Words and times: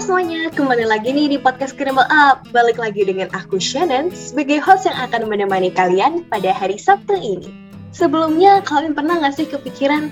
semuanya, 0.00 0.48
kembali 0.56 0.88
lagi 0.88 1.12
nih 1.12 1.36
di 1.36 1.36
podcast 1.36 1.76
Scramble 1.76 2.08
Up. 2.08 2.48
Balik 2.56 2.80
lagi 2.80 3.04
dengan 3.04 3.28
aku 3.36 3.60
Shannon 3.60 4.08
sebagai 4.08 4.56
host 4.56 4.88
yang 4.88 4.96
akan 4.96 5.28
menemani 5.28 5.68
kalian 5.68 6.24
pada 6.32 6.56
hari 6.56 6.80
Sabtu 6.80 7.20
ini. 7.20 7.52
Sebelumnya, 7.92 8.64
kalian 8.64 8.96
pernah 8.96 9.20
gak 9.20 9.36
sih 9.36 9.44
kepikiran, 9.44 10.08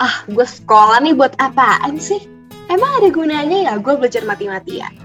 ah 0.00 0.24
gue 0.32 0.48
sekolah 0.48 1.04
nih 1.04 1.12
buat 1.12 1.36
apaan 1.36 2.00
sih? 2.00 2.24
Emang 2.72 2.88
ada 2.96 3.12
gunanya 3.12 3.68
ya 3.68 3.72
gue 3.76 4.00
belajar 4.00 4.24
mati-matian? 4.24 4.96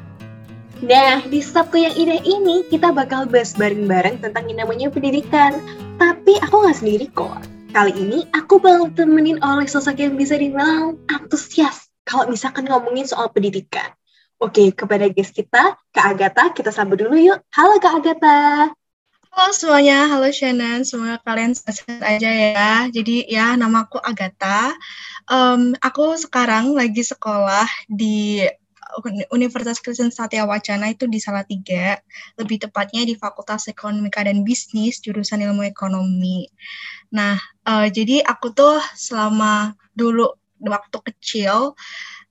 Nah, 0.80 1.20
di 1.28 1.44
Sabtu 1.44 1.84
yang 1.84 1.92
indah 1.92 2.24
ini, 2.24 2.64
kita 2.72 2.96
bakal 2.96 3.28
bahas 3.28 3.52
bareng-bareng 3.60 4.24
tentang 4.24 4.48
yang 4.48 4.64
namanya 4.64 4.88
pendidikan. 4.88 5.60
Tapi 6.00 6.40
aku 6.40 6.64
gak 6.64 6.80
sendiri 6.80 7.12
kok. 7.12 7.44
Kali 7.76 7.92
ini, 8.00 8.24
aku 8.32 8.56
bakal 8.56 8.88
temenin 8.96 9.36
oleh 9.44 9.68
sosok 9.68 10.00
yang 10.00 10.16
bisa 10.16 10.40
dibilang 10.40 10.96
antusias 11.12 11.91
kalau 12.06 12.28
misalkan 12.30 12.66
ngomongin 12.68 13.06
soal 13.08 13.30
pendidikan. 13.30 13.94
Oke, 14.42 14.74
kepada 14.74 15.06
guest 15.06 15.38
kita, 15.38 15.78
Kak 15.94 16.18
Agatha, 16.18 16.50
kita 16.50 16.74
sambut 16.74 16.98
dulu 16.98 17.14
yuk. 17.14 17.40
Halo 17.54 17.78
Kak 17.78 18.02
Agatha. 18.02 18.74
Halo 19.32 19.54
semuanya, 19.56 20.12
halo 20.12 20.28
Shannon, 20.28 20.84
semoga 20.84 21.22
kalian 21.24 21.56
sehat 21.56 22.04
aja 22.04 22.28
ya. 22.28 22.90
Jadi 22.92 23.32
ya, 23.32 23.56
nama 23.56 23.88
aku 23.88 24.02
Agatha. 24.02 24.76
Um, 25.30 25.78
aku 25.80 26.20
sekarang 26.20 26.76
lagi 26.76 27.00
sekolah 27.00 27.64
di 27.88 28.44
Universitas 29.32 29.80
Kristen 29.80 30.12
Satya 30.12 30.44
Wacana 30.44 30.92
itu 30.92 31.08
di 31.08 31.16
Salatiga, 31.22 31.96
lebih 32.36 32.60
tepatnya 32.68 33.08
di 33.08 33.16
Fakultas 33.16 33.72
Ekonomika 33.72 34.20
dan 34.26 34.44
Bisnis, 34.44 35.00
jurusan 35.00 35.40
Ilmu 35.40 35.64
Ekonomi. 35.64 36.50
Nah, 37.16 37.40
uh, 37.64 37.88
jadi 37.88 38.26
aku 38.28 38.52
tuh 38.52 38.84
selama 39.00 39.80
dulu 39.96 40.41
waktu 40.62 40.98
kecil 41.12 41.74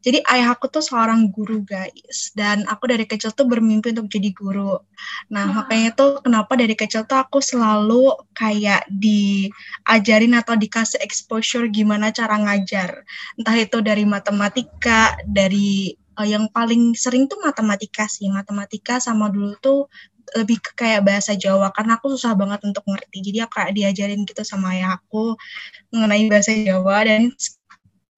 jadi 0.01 0.25
ayah 0.33 0.57
aku 0.57 0.73
tuh 0.73 0.81
seorang 0.81 1.29
guru 1.29 1.61
guys 1.61 2.33
dan 2.33 2.65
aku 2.65 2.89
dari 2.89 3.05
kecil 3.05 3.37
tuh 3.37 3.45
bermimpi 3.45 3.93
untuk 3.93 4.09
jadi 4.09 4.33
guru. 4.33 4.81
Nah 5.29 5.53
wow. 5.53 5.55
makanya 5.61 5.93
tuh 5.93 6.25
kenapa 6.25 6.57
dari 6.57 6.73
kecil 6.73 7.05
tuh 7.05 7.21
aku 7.21 7.45
selalu 7.45 8.17
kayak 8.33 8.89
diajarin 8.89 10.41
atau 10.41 10.57
dikasih 10.57 11.05
exposure 11.05 11.69
gimana 11.69 12.09
cara 12.17 12.41
ngajar. 12.41 13.05
Entah 13.37 13.57
itu 13.61 13.85
dari 13.85 14.09
matematika, 14.09 15.21
dari 15.29 15.93
uh, 16.17 16.25
yang 16.25 16.49
paling 16.49 16.97
sering 16.97 17.29
tuh 17.29 17.37
matematika 17.45 18.09
sih. 18.09 18.33
Matematika 18.33 19.05
sama 19.05 19.29
dulu 19.29 19.53
tuh 19.61 19.85
lebih 20.33 20.65
ke 20.65 20.73
kayak 20.81 21.05
bahasa 21.05 21.37
Jawa 21.37 21.77
karena 21.77 22.01
aku 22.01 22.17
susah 22.17 22.33
banget 22.33 22.65
untuk 22.65 22.89
ngerti. 22.89 23.21
Jadi 23.21 23.39
aku 23.45 23.53
kayak 23.53 23.77
diajarin 23.77 24.25
gitu 24.25 24.49
sama 24.49 24.73
ayah 24.81 24.97
aku 24.97 25.37
mengenai 25.93 26.25
bahasa 26.33 26.57
Jawa 26.57 27.05
dan 27.05 27.37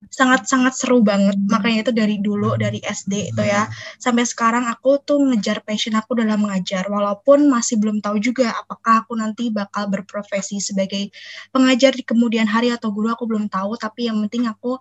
sangat-sangat 0.09 0.73
seru 0.75 0.99
banget. 1.05 1.37
Hmm. 1.37 1.49
Makanya 1.51 1.79
itu 1.87 1.91
dari 1.95 2.17
dulu 2.19 2.55
dari 2.59 2.79
SD 2.83 3.35
itu 3.35 3.43
ya. 3.43 3.69
Sampai 4.01 4.27
sekarang 4.27 4.67
aku 4.67 4.99
tuh 5.03 5.21
ngejar 5.21 5.63
passion 5.63 5.95
aku 5.95 6.17
dalam 6.17 6.43
mengajar. 6.43 6.87
Walaupun 6.89 7.47
masih 7.47 7.79
belum 7.79 8.03
tahu 8.03 8.19
juga 8.19 8.51
apakah 8.55 9.05
aku 9.05 9.15
nanti 9.15 9.53
bakal 9.53 9.87
berprofesi 9.87 10.59
sebagai 10.59 11.13
pengajar 11.53 11.93
di 11.95 12.03
kemudian 12.03 12.49
hari 12.49 12.73
atau 12.73 12.91
guru 12.91 13.13
aku 13.13 13.29
belum 13.29 13.47
tahu. 13.47 13.77
Tapi 13.79 14.09
yang 14.11 14.19
penting 14.27 14.49
aku 14.49 14.79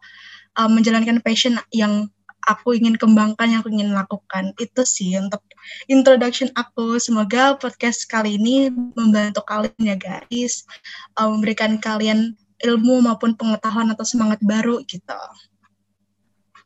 uh, 0.59 0.71
menjalankan 0.71 1.21
passion 1.23 1.59
yang 1.71 2.11
aku 2.49 2.75
ingin 2.75 2.99
kembangkan 2.99 3.47
yang 3.55 3.61
aku 3.63 3.71
ingin 3.71 3.95
lakukan. 3.95 4.51
Itu 4.59 4.83
sih 4.83 5.15
untuk 5.19 5.43
introduction 5.87 6.51
aku. 6.59 6.99
Semoga 6.99 7.55
podcast 7.59 8.07
kali 8.11 8.39
ini 8.39 8.71
membantu 8.99 9.47
kalian 9.47 9.79
ya 9.79 9.97
guys. 9.99 10.67
Uh, 11.15 11.31
memberikan 11.31 11.79
kalian 11.79 12.35
ilmu 12.63 13.03
maupun 13.03 13.35
pengetahuan 13.35 13.91
atau 13.91 14.07
semangat 14.07 14.39
baru 14.41 14.81
gitu. 14.87 15.19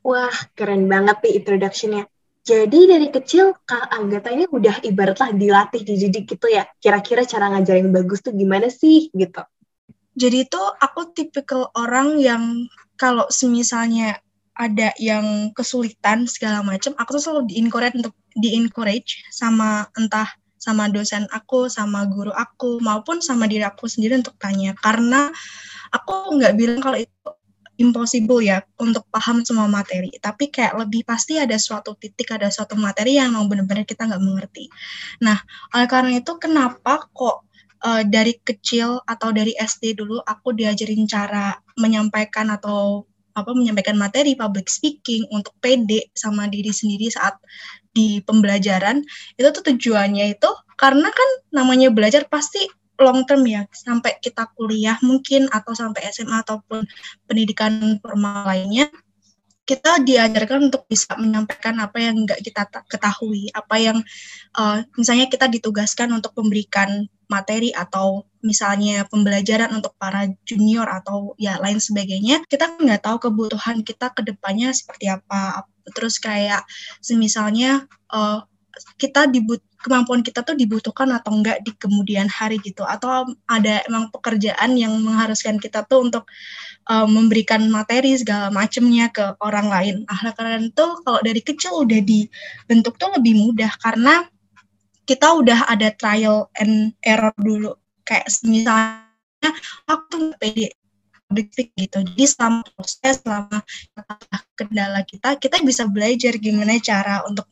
Wah, 0.05 0.33
keren 0.55 0.87
banget 0.87 1.19
nih 1.25 1.33
introduction-nya. 1.43 2.03
Jadi 2.47 2.87
dari 2.87 3.11
kecil 3.11 3.51
Kak 3.67 3.91
Agatha 3.91 4.31
ini 4.31 4.47
udah 4.47 4.79
ibaratlah 4.79 5.35
dilatih, 5.35 5.83
dididik 5.83 6.31
gitu 6.31 6.47
ya. 6.47 6.63
Kira-kira 6.79 7.27
cara 7.27 7.51
ngajarin 7.51 7.91
bagus 7.91 8.23
tuh 8.23 8.31
gimana 8.31 8.71
sih 8.71 9.11
gitu? 9.11 9.43
Jadi 10.15 10.47
itu 10.47 10.61
aku 10.79 11.11
tipikal 11.11 11.67
orang 11.75 12.15
yang 12.23 12.71
kalau 12.95 13.27
semisalnya 13.27 14.23
ada 14.55 14.95
yang 14.97 15.51
kesulitan 15.53 16.25
segala 16.25 16.63
macam, 16.63 16.95
aku 16.97 17.19
tuh 17.19 17.21
selalu 17.21 17.51
di-encourage 17.51 17.99
untuk 17.99 18.15
di-encourage 18.33 19.27
sama 19.29 19.85
entah 19.93 20.31
sama 20.67 20.91
dosen 20.91 21.23
aku, 21.31 21.71
sama 21.71 22.03
guru 22.11 22.35
aku, 22.35 22.83
maupun 22.83 23.23
sama 23.23 23.47
diri 23.47 23.63
aku 23.63 23.87
sendiri 23.87 24.19
untuk 24.19 24.35
tanya. 24.35 24.75
Karena 24.75 25.31
aku 25.95 26.35
nggak 26.35 26.53
bilang 26.59 26.83
kalau 26.83 26.99
itu 26.99 27.15
impossible 27.77 28.41
ya 28.41 28.65
untuk 28.81 29.05
paham 29.13 29.45
semua 29.45 29.69
materi 29.69 30.09
tapi 30.17 30.49
kayak 30.49 30.81
lebih 30.81 31.05
pasti 31.05 31.37
ada 31.37 31.55
suatu 31.61 31.93
titik 31.93 32.33
ada 32.33 32.49
suatu 32.49 32.73
materi 32.73 33.21
yang 33.21 33.31
memang 33.37 33.47
benar-benar 33.53 33.85
kita 33.85 34.09
nggak 34.09 34.17
mengerti 34.17 34.65
nah 35.21 35.37
oleh 35.77 35.85
karena 35.85 36.17
itu 36.17 36.41
kenapa 36.41 37.05
kok 37.13 37.45
uh, 37.85 38.01
dari 38.01 38.33
kecil 38.41 39.01
atau 39.05 39.29
dari 39.29 39.53
SD 39.53 39.93
dulu 39.93 40.17
aku 40.25 40.57
diajarin 40.57 41.05
cara 41.05 41.53
menyampaikan 41.77 42.49
atau 42.49 43.05
apa 43.37 43.53
menyampaikan 43.53 43.93
materi 43.93 44.33
public 44.33 44.65
speaking 44.65 45.29
untuk 45.29 45.53
pede 45.61 46.09
sama 46.17 46.49
diri 46.49 46.73
sendiri 46.73 47.13
saat 47.13 47.37
di 47.97 48.21
pembelajaran 48.21 49.01
itu 49.41 49.47
tuh 49.49 49.73
tujuannya 49.73 50.37
itu 50.37 50.49
karena 50.77 51.09
kan 51.09 51.29
namanya 51.49 51.89
belajar 51.89 52.29
pasti 52.29 52.61
long 53.01 53.25
term 53.25 53.41
ya 53.49 53.65
sampai 53.73 54.21
kita 54.21 54.53
kuliah 54.53 55.01
mungkin 55.01 55.49
atau 55.49 55.73
sampai 55.73 56.05
SMA 56.13 56.45
ataupun 56.45 56.85
pendidikan 57.25 57.97
formal 58.01 58.45
lainnya 58.45 58.89
kita 59.67 59.99
diajarkan 59.99 60.71
untuk 60.71 60.87
bisa 60.87 61.11
menyampaikan 61.19 61.75
apa 61.83 61.99
yang 61.99 62.23
nggak 62.23 62.39
kita 62.39 62.63
ketahui, 62.87 63.51
apa 63.51 63.75
yang 63.75 63.99
uh, 64.55 64.79
misalnya 64.95 65.27
kita 65.27 65.51
ditugaskan 65.51 66.07
untuk 66.15 66.31
memberikan 66.39 67.03
materi 67.27 67.75
atau 67.75 68.23
misalnya 68.43 69.03
pembelajaran 69.11 69.71
untuk 69.75 69.93
para 69.99 70.27
junior 70.47 70.87
atau 70.87 71.35
ya 71.35 71.59
lain 71.59 71.79
sebagainya, 71.79 72.43
kita 72.47 72.79
nggak 72.79 73.03
tahu 73.03 73.29
kebutuhan 73.29 73.83
kita 73.83 74.11
ke 74.15 74.23
depannya 74.23 74.71
seperti 74.71 75.11
apa. 75.11 75.67
Terus 75.91 76.19
kayak 76.19 76.63
semisalnya 77.03 77.87
uh, 78.11 78.43
kita 78.99 79.27
dibut 79.27 79.59
kemampuan 79.77 80.25
kita 80.25 80.41
tuh 80.41 80.57
dibutuhkan 80.57 81.07
atau 81.13 81.31
enggak 81.37 81.61
di 81.63 81.71
kemudian 81.77 82.27
hari 82.27 82.57
gitu 82.59 82.81
atau 82.83 83.29
ada 83.47 83.85
emang 83.85 84.09
pekerjaan 84.09 84.75
yang 84.75 84.91
mengharuskan 84.99 85.61
kita 85.61 85.85
tuh 85.85 86.03
untuk 86.09 86.27
uh, 86.89 87.07
memberikan 87.07 87.63
materi 87.69 88.17
segala 88.17 88.49
macamnya 88.49 89.07
ke 89.13 89.37
orang 89.39 89.69
lain. 89.69 89.95
Ah 90.09 90.33
karena 90.33 90.59
itu 90.59 90.85
kalau 91.05 91.19
dari 91.23 91.41
kecil 91.45 91.87
udah 91.87 92.01
dibentuk 92.03 92.99
tuh 92.99 93.13
lebih 93.15 93.37
mudah 93.37 93.71
karena 93.79 94.27
kita 95.07 95.39
udah 95.39 95.71
ada 95.71 95.95
trial 95.95 96.51
and 96.59 96.91
error 97.01 97.31
dulu 97.39 97.73
kayak 98.03 98.27
misalnya 98.43 99.07
waktu 99.87 100.35
pede 100.39 100.69
gitu. 101.75 101.97
Jadi 102.03 102.23
selama 102.23 102.63
proses, 102.75 103.19
selama 103.19 103.59
kendala 104.55 105.03
kita, 105.03 105.35
kita 105.39 105.59
bisa 105.63 105.83
belajar 105.87 106.35
gimana 106.39 106.79
cara 106.79 107.23
untuk 107.27 107.47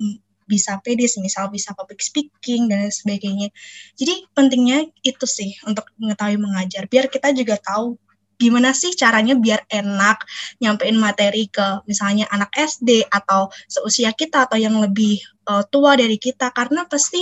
bisa 0.45 0.77
pede, 0.85 1.09
misal 1.19 1.49
bisa 1.49 1.73
public 1.73 1.99
speaking 1.99 2.69
dan 2.69 2.88
sebagainya. 2.88 3.49
Jadi 3.97 4.29
pentingnya 4.31 4.87
itu 5.01 5.25
sih 5.25 5.51
untuk 5.66 5.89
mengetahui 5.97 6.37
mengajar, 6.37 6.85
biar 6.87 7.09
kita 7.09 7.33
juga 7.33 7.57
tahu 7.59 7.97
gimana 8.35 8.75
sih 8.75 8.91
caranya 8.94 9.35
biar 9.35 9.63
enak 9.72 10.23
nyampein 10.59 11.00
materi 11.00 11.47
ke 11.47 11.84
misalnya 11.88 12.28
anak 12.31 12.51
SD 12.56 13.07
atau 13.07 13.50
seusia 13.68 14.12
kita 14.12 14.47
atau 14.47 14.59
yang 14.59 14.78
lebih 14.79 15.19
uh, 15.47 15.63
tua 15.68 15.96
dari 15.96 16.19
kita? 16.19 16.51
Karena 16.51 16.85
pasti 16.85 17.19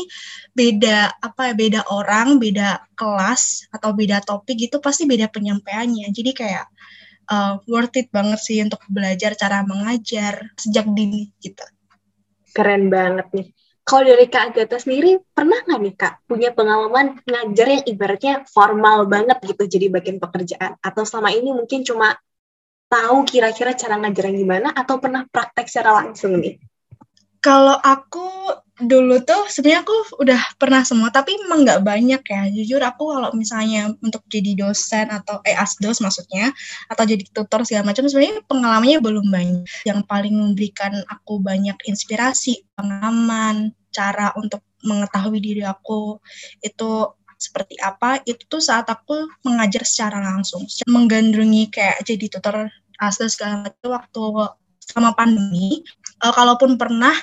beda 0.53 1.22
apa 1.22 1.51
ya 1.51 1.53
beda 1.53 1.81
orang 1.94 2.38
beda 2.38 2.84
kelas 2.97 3.69
atau 3.74 3.94
beda 3.94 4.22
topik 4.25 4.57
gitu 4.69 4.81
pasti 4.81 5.06
beda 5.06 5.29
penyampaiannya. 5.29 6.09
Jadi 6.09 6.31
kayak 6.34 6.66
uh, 7.30 7.62
worth 7.69 7.95
it 8.00 8.09
banget 8.12 8.40
sih 8.41 8.59
untuk 8.59 8.81
belajar 8.90 9.38
cara 9.38 9.63
mengajar 9.63 10.51
sejak 10.60 10.89
dini 10.92 11.30
gitu. 11.39 11.63
Keren 12.54 12.89
banget 12.92 13.27
nih. 13.33 13.48
Kalau 13.83 14.07
dari 14.07 14.31
Kak 14.31 14.56
Agatha 14.56 14.80
sendiri, 14.80 15.19
pernah 15.35 15.59
nggak 15.59 15.80
nih 15.83 15.95
Kak 16.00 16.13
punya 16.24 16.56
pengalaman 16.56 17.19
ngajar 17.27 17.68
yang 17.68 17.83
ibaratnya 17.83 18.33
formal 18.47 19.03
banget 19.12 19.44
gitu 19.44 19.63
jadi 19.68 19.91
bagian 19.91 20.24
pekerjaan? 20.24 20.80
Atau 20.80 21.03
selama 21.03 21.35
ini 21.35 21.51
mungkin 21.51 21.83
cuma 21.83 22.15
tahu 22.88 23.27
kira-kira 23.27 23.75
cara 23.75 24.00
ngajar 24.00 24.31
yang 24.31 24.39
gimana 24.39 24.69
atau 24.71 25.03
pernah 25.03 25.27
praktek 25.27 25.68
secara 25.68 26.00
langsung 26.00 26.39
nih? 26.39 26.56
Kalau 27.44 27.75
aku 27.84 28.24
dulu 28.81 29.22
tuh 29.22 29.45
sebenarnya 29.51 29.86
aku 29.86 29.95
udah 30.24 30.42
pernah 30.57 30.81
semua 30.81 31.13
tapi 31.13 31.38
emang 31.44 31.68
nggak 31.68 31.84
banyak 31.84 32.22
ya. 32.24 32.42
Jujur 32.50 32.81
aku 32.81 33.13
kalau 33.13 33.30
misalnya 33.36 33.92
untuk 34.00 34.24
jadi 34.31 34.56
dosen 34.57 35.12
atau 35.12 35.44
eh 35.45 35.54
asdos 35.54 36.00
maksudnya 36.00 36.56
atau 36.88 37.04
jadi 37.04 37.22
tutor 37.36 37.68
segala 37.68 37.92
macam 37.92 38.07
sebenarnya 38.07 38.42
pengalamannya 38.48 39.00
belum 39.04 39.28
banyak. 39.28 39.63
Yang 39.84 40.00
paling 40.07 40.36
memberikan 40.40 41.04
aku 41.12 41.44
banyak 41.44 41.75
inspirasi 41.84 42.63
pengalaman 42.80 43.75
cara 43.94 44.31
untuk 44.39 44.63
mengetahui 44.84 45.39
diri 45.44 45.63
aku 45.68 46.18
itu 46.63 47.12
seperti 47.38 47.75
apa 47.84 48.24
itu 48.24 48.39
tuh 48.48 48.63
saat 48.63 48.88
aku 48.88 49.28
mengajar 49.44 49.84
secara 49.84 50.24
langsung. 50.24 50.63
Menggandrungi 50.88 51.69
kayak 51.75 52.07
jadi 52.07 52.25
tutor 52.31 52.72
asdos 53.04 53.36
segala 53.36 53.68
macam 53.68 54.00
waktu 54.00 54.24
selama 54.89 55.15
pandemi 55.15 55.81
uh, 56.24 56.33
kalaupun 56.33 56.75
pernah 56.75 57.15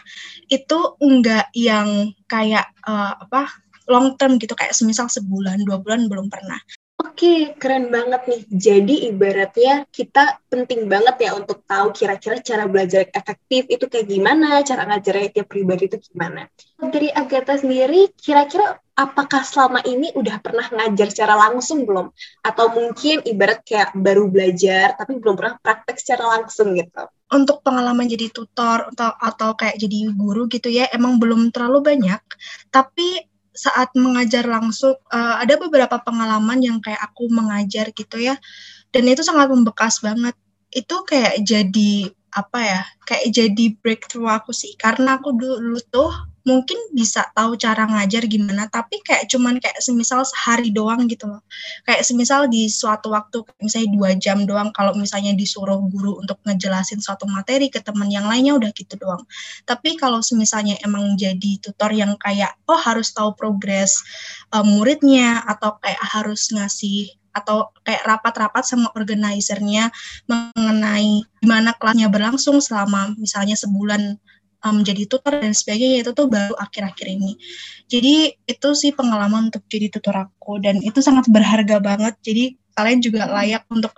itu 0.49 0.79
enggak 1.01 1.53
yang 1.53 2.13
kayak 2.27 2.73
uh, 2.85 3.17
apa 3.21 3.49
long 3.91 4.15
term 4.17 4.39
gitu 4.39 4.55
kayak 4.55 4.73
semisal 4.73 5.11
sebulan 5.11 5.63
dua 5.67 5.83
bulan 5.83 6.07
belum 6.07 6.31
pernah 6.31 6.59
Oke, 7.01 7.57
keren 7.57 7.89
banget 7.89 8.29
nih. 8.29 8.43
Jadi 8.53 8.95
ibaratnya 9.09 9.89
kita 9.89 10.37
penting 10.53 10.85
banget 10.85 11.17
ya 11.25 11.31
untuk 11.33 11.65
tahu 11.65 11.97
kira-kira 11.97 12.45
cara 12.45 12.69
belajar 12.69 13.09
efektif 13.09 13.65
itu 13.73 13.89
kayak 13.89 14.05
gimana, 14.05 14.61
cara 14.61 14.85
ngajarnya 14.85 15.33
tiap 15.33 15.49
pribadi 15.49 15.89
itu 15.89 15.97
gimana. 16.13 16.45
Dari 16.77 17.09
Agatha 17.09 17.57
sendiri, 17.57 18.13
kira-kira 18.21 18.77
apakah 18.93 19.41
selama 19.49 19.81
ini 19.89 20.13
udah 20.13 20.45
pernah 20.45 20.69
ngajar 20.69 21.09
secara 21.09 21.41
langsung 21.41 21.89
belum? 21.89 22.13
Atau 22.45 22.69
mungkin 22.77 23.25
ibarat 23.25 23.65
kayak 23.65 23.97
baru 23.97 24.29
belajar 24.29 24.93
tapi 25.01 25.17
belum 25.17 25.41
pernah 25.41 25.57
praktek 25.57 25.97
secara 25.97 26.37
langsung 26.37 26.77
gitu? 26.77 27.05
Untuk 27.31 27.63
pengalaman 27.63 28.11
jadi 28.11 28.27
tutor 28.35 28.91
atau, 28.91 29.15
atau 29.15 29.55
kayak 29.55 29.79
jadi 29.79 30.11
guru 30.19 30.51
gitu 30.51 30.67
ya, 30.67 30.91
emang 30.91 31.23
belum 31.23 31.55
terlalu 31.55 31.95
banyak. 31.95 32.19
Tapi 32.75 33.31
saat 33.51 33.95
mengajar 33.99 34.47
langsung 34.47 34.95
uh, 35.11 35.37
ada 35.39 35.59
beberapa 35.59 35.99
pengalaman 36.03 36.63
yang 36.63 36.79
kayak 36.83 36.99
aku 37.03 37.31
mengajar 37.31 37.91
gitu 37.95 38.19
ya. 38.19 38.39
Dan 38.91 39.07
itu 39.07 39.23
sangat 39.23 39.51
membekas 39.51 40.03
banget. 40.03 40.35
Itu 40.71 41.07
kayak 41.07 41.43
jadi 41.43 42.11
apa 42.31 42.59
ya 42.63 42.83
kayak 43.07 43.27
jadi 43.35 43.65
breakthrough 43.83 44.31
aku 44.31 44.55
sih. 44.55 44.75
Karena 44.79 45.19
aku 45.19 45.35
dulu 45.35 45.79
tuh 45.91 46.11
mungkin 46.45 46.77
bisa 46.97 47.29
tahu 47.37 47.57
cara 47.61 47.85
ngajar 47.85 48.25
gimana 48.25 48.65
tapi 48.73 49.01
kayak 49.05 49.29
cuman 49.29 49.61
kayak 49.61 49.77
semisal 49.81 50.25
sehari 50.25 50.73
doang 50.73 51.05
gitu 51.07 51.29
loh. 51.29 51.45
Kayak 51.85 52.03
semisal 52.09 52.49
di 52.49 52.69
suatu 52.73 53.13
waktu 53.13 53.45
misalnya 53.61 53.89
dua 53.93 54.11
jam 54.17 54.49
doang 54.49 54.73
kalau 54.73 54.97
misalnya 54.97 55.37
disuruh 55.37 55.81
guru 55.93 56.21
untuk 56.21 56.41
ngejelasin 56.49 57.05
suatu 57.05 57.29
materi 57.29 57.69
ke 57.69 57.85
teman 57.85 58.09
yang 58.09 58.25
lainnya 58.25 58.57
udah 58.57 58.71
gitu 58.73 58.97
doang. 58.97 59.23
Tapi 59.69 60.01
kalau 60.01 60.25
semisalnya 60.25 60.81
emang 60.81 61.15
jadi 61.21 61.61
tutor 61.61 61.93
yang 61.93 62.17
kayak 62.17 62.57
oh 62.65 62.81
harus 62.81 63.13
tahu 63.13 63.37
progres 63.37 64.01
uh, 64.57 64.65
muridnya 64.65 65.45
atau 65.45 65.77
kayak 65.81 66.01
harus 66.01 66.49
ngasih 66.53 67.21
atau 67.31 67.71
kayak 67.87 68.03
rapat-rapat 68.03 68.67
sama 68.67 68.91
organizernya 68.99 69.95
mengenai 70.27 71.23
gimana 71.39 71.71
kelasnya 71.79 72.11
berlangsung 72.11 72.59
selama 72.59 73.15
misalnya 73.17 73.55
sebulan 73.55 74.19
um, 74.65 74.85
jadi 74.85 75.09
tutor 75.09 75.41
dan 75.41 75.53
sebagainya 75.53 76.05
itu 76.05 76.11
tuh 76.13 76.27
baru 76.29 76.55
akhir-akhir 76.57 77.07
ini. 77.09 77.37
Jadi 77.89 78.35
itu 78.47 78.69
sih 78.77 78.93
pengalaman 78.93 79.49
untuk 79.53 79.65
jadi 79.67 79.89
tutor 79.93 80.29
aku 80.29 80.61
dan 80.61 80.81
itu 80.81 81.01
sangat 81.01 81.29
berharga 81.29 81.81
banget. 81.81 82.15
Jadi 82.21 82.57
kalian 82.77 83.01
juga 83.05 83.29
layak 83.29 83.67
untuk 83.69 83.93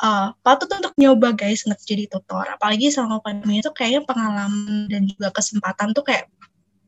uh, 0.00 0.32
patut 0.40 0.70
untuk 0.72 0.94
nyoba 0.96 1.34
guys 1.36 1.66
untuk 1.68 1.80
jadi 1.84 2.08
tutor. 2.08 2.46
Apalagi 2.48 2.88
sama 2.88 3.20
pandemi 3.20 3.60
itu 3.60 3.70
kayaknya 3.74 4.06
pengalaman 4.08 4.88
dan 4.88 5.08
juga 5.08 5.28
kesempatan 5.34 5.92
tuh 5.92 6.04
kayak 6.06 6.30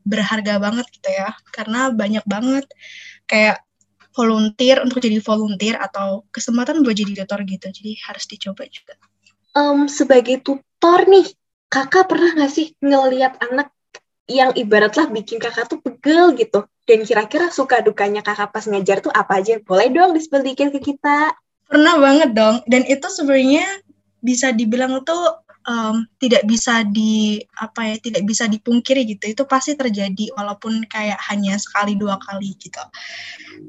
berharga 0.05 0.61
banget 0.61 0.85
gitu 0.93 1.09
ya. 1.11 1.33
Karena 1.53 1.91
banyak 1.93 2.25
banget 2.25 2.65
kayak 3.29 3.61
volunteer 4.15 4.79
untuk 4.79 5.03
jadi 5.03 5.19
volunteer 5.19 5.75
atau 5.75 6.23
kesempatan 6.31 6.81
buat 6.81 6.95
jadi 6.95 7.25
tutor 7.25 7.43
gitu. 7.43 7.67
Jadi 7.67 7.91
harus 8.07 8.25
dicoba 8.31 8.63
juga. 8.71 8.95
Um, 9.55 9.87
sebagai 9.87 10.43
tutor 10.43 11.07
nih, 11.07 11.27
kakak 11.69 12.07
pernah 12.07 12.31
nggak 12.35 12.51
sih 12.51 12.73
ngeliat 12.79 13.41
anak 13.41 13.73
yang 14.25 14.53
ibaratlah 14.57 15.05
bikin 15.09 15.37
kakak 15.37 15.69
tuh 15.69 15.81
pegel 15.81 16.33
gitu? 16.33 16.65
Dan 16.85 17.01
kira-kira 17.01 17.49
suka 17.49 17.81
dukanya 17.81 18.21
kakak 18.21 18.53
pas 18.53 18.65
ngajar 18.65 19.01
tuh 19.01 19.13
apa 19.13 19.41
aja? 19.41 19.57
Boleh 19.61 19.89
dong 19.89 20.13
disebutkan 20.13 20.69
ke 20.69 20.79
kita. 20.81 21.33
Pernah 21.65 21.97
banget 21.97 22.29
dong. 22.37 22.61
Dan 22.69 22.85
itu 22.85 23.05
sebenarnya 23.09 23.65
bisa 24.21 24.53
dibilang 24.53 25.01
tuh 25.01 25.45
um, 25.65 26.05
tidak 26.21 26.45
bisa 26.45 26.85
di 26.85 27.41
apa 27.57 27.93
ya 27.93 27.95
tidak 28.01 28.23
bisa 28.25 28.45
dipungkiri 28.45 29.05
gitu. 29.05 29.33
Itu 29.33 29.43
pasti 29.49 29.73
terjadi 29.73 30.33
walaupun 30.37 30.85
kayak 30.85 31.17
hanya 31.29 31.57
sekali 31.57 31.97
dua 31.97 32.21
kali 32.21 32.53
gitu. 32.57 32.81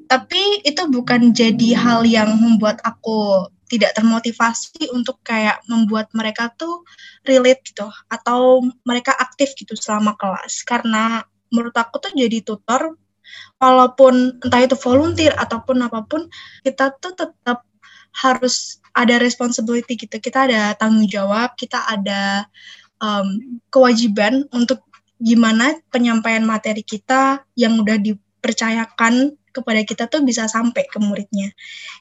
Tapi 0.07 0.65
itu 0.65 0.83
bukan 0.93 1.33
jadi 1.33 1.77
hal 1.77 2.05
yang 2.05 2.37
membuat 2.37 2.81
aku 2.85 3.49
tidak 3.67 3.95
termotivasi 3.99 4.91
untuk 4.95 5.19
kayak 5.27 5.63
membuat 5.67 6.11
mereka 6.15 6.51
tuh 6.55 6.87
relate 7.27 7.63
gitu 7.67 7.87
atau 8.11 8.63
mereka 8.87 9.15
aktif 9.15 9.55
gitu 9.59 9.75
selama 9.75 10.15
kelas 10.15 10.63
karena 10.63 11.27
menurut 11.51 11.75
aku 11.75 11.99
tuh 11.99 12.13
jadi 12.15 12.43
tutor 12.43 12.95
walaupun 13.59 14.39
entah 14.43 14.63
itu 14.63 14.79
volunteer 14.79 15.35
ataupun 15.35 15.83
apa 15.83 16.07
pun 16.07 16.31
kita 16.63 16.95
tuh 17.03 17.15
tetap 17.19 17.67
harus 18.23 18.81
ada 18.97 19.19
responsibility 19.21 19.99
gitu 19.99 20.17
kita 20.23 20.47
ada 20.49 20.73
tanggung 20.79 21.11
jawab 21.11 21.53
kita 21.59 21.83
ada 21.91 22.47
um, 23.03 23.61
kewajiban 23.69 24.47
untuk 24.55 24.87
gimana 25.17 25.77
penyampaian 25.89 26.45
materi 26.45 26.85
kita 26.85 27.45
yang 27.57 27.81
udah 27.81 27.97
dipercayakan 27.97 29.37
kepada 29.57 29.81
kita 29.89 30.05
tuh 30.12 30.21
bisa 30.21 30.45
sampai 30.45 30.85
ke 30.85 31.01
muridnya. 31.01 31.49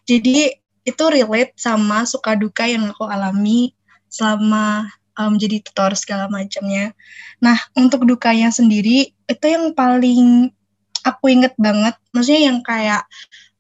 Jadi 0.04 0.52
itu 0.86 1.04
relate 1.10 1.58
sama 1.58 2.06
suka 2.06 2.38
duka 2.38 2.70
yang 2.70 2.94
aku 2.94 3.10
alami 3.10 3.74
selama 4.08 4.88
um, 5.18 5.36
jadi 5.36 5.60
tutor 5.66 5.98
segala 5.98 6.30
macamnya. 6.30 6.94
Nah, 7.42 7.58
untuk 7.76 8.06
dukanya 8.06 8.54
sendiri 8.54 9.12
itu 9.12 9.46
yang 9.46 9.74
paling 9.74 10.54
aku 11.02 11.34
inget 11.34 11.58
banget, 11.58 11.98
maksudnya 12.14 12.54
yang 12.54 12.60
kayak 12.62 13.04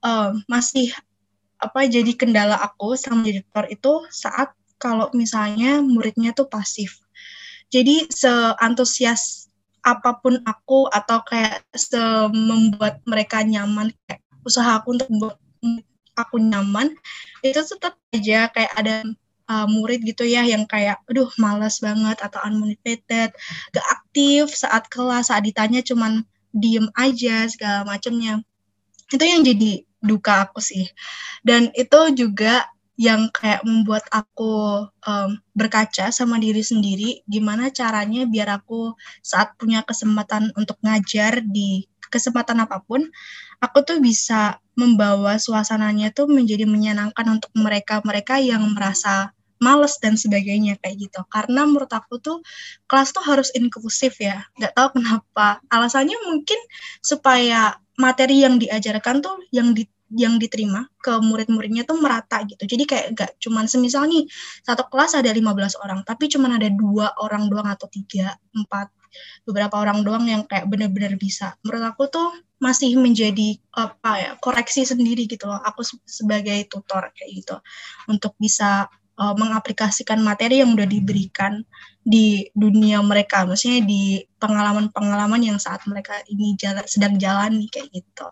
um, 0.06 0.39
masih 0.45 0.94
apa 1.57 1.89
jadi 1.89 2.13
kendala 2.13 2.62
aku 2.62 2.94
sama 2.94 3.25
jadi 3.25 3.42
tutor 3.42 3.66
itu 3.74 3.94
saat 4.13 4.54
kalau 4.77 5.10
misalnya 5.18 5.81
muridnya 5.81 6.36
tuh 6.36 6.45
pasif. 6.45 7.01
Jadi 7.74 8.06
seantusias 8.13 9.50
apa 9.81 10.18
pun 10.22 10.42
aku 10.45 10.89
atau 10.89 11.22
kayak 11.25 11.66
se 11.74 12.01
membuat 12.33 13.01
mereka 13.06 13.42
nyaman 13.45 13.94
kayak 14.06 14.22
usaha 14.45 14.77
aku 14.77 14.98
untuk 14.98 15.10
membuat 15.10 15.38
aku 16.15 16.41
nyaman 16.41 16.95
itu 17.44 17.59
tetap 17.62 18.00
aja 18.15 18.50
kayak 18.51 18.73
ada 18.75 18.95
uh, 19.51 19.67
murid 19.67 20.01
gitu 20.03 20.23
ya 20.23 20.44
yang 20.47 20.63
kayak 20.65 21.00
aduh 21.07 21.29
malas 21.38 21.79
banget 21.83 22.17
atau 22.23 22.39
unmotivated 22.47 23.35
gak 23.75 23.88
aktif 23.91 24.56
saat 24.56 24.88
kelas 24.89 25.29
saat 25.29 25.44
ditanya 25.44 25.83
cuman 25.85 26.23
diem 26.56 26.88
aja 26.95 27.45
segala 27.51 27.83
macamnya 27.83 28.41
itu 29.13 29.21
yang 29.21 29.45
jadi 29.45 29.85
duka 30.06 30.50
aku 30.50 30.62
sih. 30.62 30.85
Dan 31.41 31.73
itu 31.73 32.00
juga 32.13 32.65
yang 32.95 33.27
kayak 33.27 33.67
membuat 33.67 34.07
aku 34.07 34.88
um, 34.88 35.29
berkaca 35.51 36.15
sama 36.15 36.39
diri 36.39 36.63
sendiri 36.63 37.27
gimana 37.27 37.67
caranya 37.67 38.23
biar 38.23 38.55
aku 38.55 38.95
saat 39.19 39.51
punya 39.60 39.84
kesempatan 39.84 40.55
untuk 40.55 40.79
ngajar 40.79 41.43
di 41.43 41.84
kesempatan 42.12 42.62
apa 42.63 42.81
pun 42.83 43.05
aku 43.59 43.77
tuh 43.85 43.97
bisa 44.03 44.59
membawa 44.75 45.39
suasananya 45.39 46.12
tuh 46.12 46.27
menjadi 46.27 46.67
menyenangkan 46.67 47.25
untuk 47.27 47.51
mereka-mereka 47.55 48.39
yang 48.43 48.63
merasa 48.75 49.31
males 49.63 49.95
dan 50.03 50.19
sebagainya 50.19 50.75
kayak 50.83 51.09
gitu. 51.09 51.21
Karena 51.31 51.63
menurut 51.63 51.89
aku 51.91 52.19
tuh 52.19 52.43
kelas 52.91 53.15
tuh 53.15 53.24
harus 53.24 53.50
inklusif 53.55 54.19
ya. 54.19 54.43
Gak 54.59 54.75
tahu 54.75 55.00
kenapa. 55.00 55.63
Alasannya 55.71 56.15
mungkin 56.27 56.59
supaya 57.00 57.79
materi 57.95 58.43
yang 58.43 58.59
diajarkan 58.59 59.24
tuh 59.24 59.39
yang 59.55 59.71
di 59.71 59.88
yang 60.13 60.38
diterima 60.38 60.85
ke 61.01 61.17
murid-muridnya 61.17 61.81
tuh 61.81 61.97
merata 61.97 62.45
gitu. 62.45 62.62
Jadi 62.62 62.83
kayak 62.85 63.05
gak 63.17 63.31
cuman 63.41 63.65
semisal 63.65 64.05
nih 64.05 64.29
satu 64.62 64.85
kelas 64.88 65.17
ada 65.17 65.33
15 65.33 65.81
orang, 65.81 66.05
tapi 66.05 66.29
cuman 66.29 66.62
ada 66.62 66.69
dua 66.69 67.09
orang 67.17 67.50
doang 67.50 67.65
atau 67.65 67.89
tiga, 67.89 68.38
empat, 68.53 68.93
beberapa 69.48 69.75
orang 69.77 70.01
doang 70.01 70.25
yang 70.27 70.43
kayak 70.48 70.67
bener-bener 70.67 71.15
bisa. 71.15 71.55
Menurut 71.62 71.95
aku 71.95 72.10
tuh 72.10 72.29
masih 72.60 72.95
menjadi 72.98 73.60
apa 73.75 74.12
ya 74.17 74.31
koreksi 74.39 74.88
sendiri 74.88 75.27
gitu 75.29 75.45
loh. 75.45 75.60
Aku 75.62 75.84
sebagai 76.07 76.65
tutor 76.72 77.12
kayak 77.13 77.31
gitu. 77.31 77.55
Untuk 78.10 78.34
bisa 78.39 78.89
uh, 79.19 79.36
mengaplikasikan 79.36 80.19
materi 80.19 80.62
yang 80.62 80.75
udah 80.75 80.88
diberikan 80.88 81.63
di 82.05 82.45
dunia 82.53 83.01
mereka. 83.01 83.50
Maksudnya 83.50 83.81
di 83.81 84.22
pengalaman-pengalaman 84.38 85.41
yang 85.41 85.57
saat 85.57 85.81
mereka 85.89 86.22
ini 86.29 86.53
jalan, 86.53 86.86
sedang 86.86 87.17
jalani 87.17 87.65
kayak 87.72 87.89
gitu. 87.89 88.27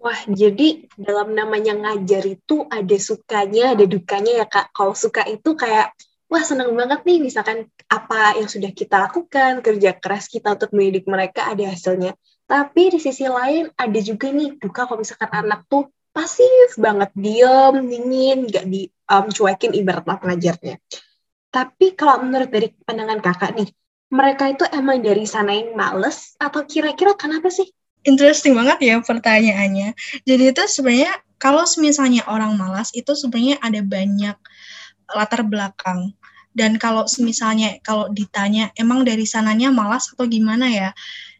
Wah 0.00 0.20
jadi 0.24 0.88
dalam 0.96 1.36
namanya 1.36 1.76
ngajar 1.76 2.24
itu 2.24 2.64
ada 2.72 2.96
sukanya 2.96 3.76
ada 3.76 3.84
dukanya 3.84 4.44
ya 4.44 4.46
kak. 4.48 4.72
Kalau 4.72 4.96
suka 4.96 5.28
itu 5.28 5.52
kayak 5.52 5.92
wah 6.28 6.44
senang 6.44 6.76
banget 6.76 7.02
nih 7.08 7.18
misalkan 7.24 7.66
apa 7.88 8.36
yang 8.36 8.48
sudah 8.48 8.70
kita 8.70 9.08
lakukan 9.08 9.64
kerja 9.64 9.96
keras 9.96 10.28
kita 10.28 10.54
untuk 10.54 10.70
mendidik 10.76 11.08
mereka 11.08 11.48
ada 11.50 11.64
hasilnya 11.72 12.12
tapi 12.48 12.92
di 12.92 12.98
sisi 13.00 13.28
lain 13.28 13.68
ada 13.76 13.98
juga 14.00 14.32
nih 14.32 14.56
duka 14.56 14.88
kalau 14.88 15.04
misalkan 15.04 15.28
anak 15.28 15.68
tuh 15.68 15.92
pasif 16.18 16.74
banget, 16.74 17.14
diem, 17.14 17.74
dingin, 17.86 18.38
gak 18.50 18.66
dicuekin 18.66 19.70
um, 19.70 19.78
ibarat 19.78 20.02
pengajarnya. 20.02 20.76
Tapi 21.48 21.94
kalau 21.94 22.26
menurut 22.26 22.50
dari 22.50 22.74
pandangan 22.82 23.22
kakak 23.22 23.54
nih, 23.54 23.68
mereka 24.10 24.50
itu 24.50 24.64
emang 24.74 24.98
dari 24.98 25.28
sana 25.28 25.54
yang 25.54 25.78
males 25.78 26.34
atau 26.42 26.66
kira-kira 26.66 27.14
kenapa 27.14 27.52
sih? 27.52 27.70
Interesting 28.02 28.56
banget 28.58 28.78
ya 28.82 28.96
pertanyaannya. 29.04 29.94
Jadi 30.24 30.42
itu 30.50 30.62
sebenarnya 30.66 31.12
kalau 31.38 31.62
misalnya 31.78 32.26
orang 32.26 32.56
malas 32.58 32.90
itu 32.96 33.14
sebenarnya 33.14 33.62
ada 33.62 33.78
banyak 33.84 34.36
latar 35.12 35.44
belakang. 35.44 36.12
Dan 36.52 36.74
kalau 36.80 37.06
misalnya 37.22 37.78
kalau 37.86 38.10
ditanya 38.10 38.74
emang 38.74 39.06
dari 39.06 39.22
sananya 39.28 39.70
malas 39.70 40.10
atau 40.10 40.26
gimana 40.26 40.66
ya? 40.66 40.90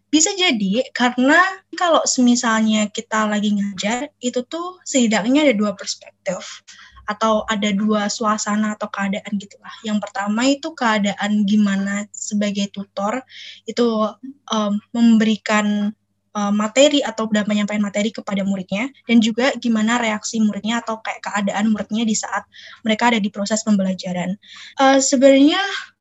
Bisa 0.08 0.32
jadi 0.32 0.88
karena 0.96 1.36
kalau 1.76 2.00
misalnya 2.24 2.88
kita 2.88 3.28
lagi 3.28 3.52
ngajar 3.52 4.08
itu 4.24 4.40
tuh 4.46 4.80
setidaknya 4.86 5.48
ada 5.48 5.54
dua 5.56 5.72
perspektif. 5.74 6.62
Atau 7.08 7.48
ada 7.48 7.72
dua 7.72 8.12
suasana 8.12 8.76
atau 8.76 8.92
keadaan 8.92 9.40
gitulah. 9.40 9.72
Yang 9.80 10.04
pertama 10.04 10.44
itu 10.44 10.76
keadaan 10.76 11.48
gimana 11.48 12.04
sebagai 12.12 12.68
tutor 12.68 13.24
itu 13.64 14.12
um, 14.52 14.76
memberikan 14.92 15.96
uh, 16.38 16.52
materi 16.54 17.02
atau 17.02 17.26
penyampaian 17.26 17.82
materi 17.82 18.14
kepada 18.14 18.46
muridnya 18.46 18.86
dan 19.10 19.18
juga 19.18 19.50
gimana 19.58 19.98
reaksi 19.98 20.38
muridnya 20.38 20.78
atau 20.78 21.02
kayak 21.02 21.18
keadaan 21.26 21.74
muridnya 21.74 22.06
di 22.06 22.14
saat 22.14 22.46
mereka 22.86 23.10
ada 23.10 23.18
di 23.18 23.30
proses 23.34 23.66
pembelajaran. 23.66 24.38
Uh, 24.78 25.02
sebenarnya 25.02 25.58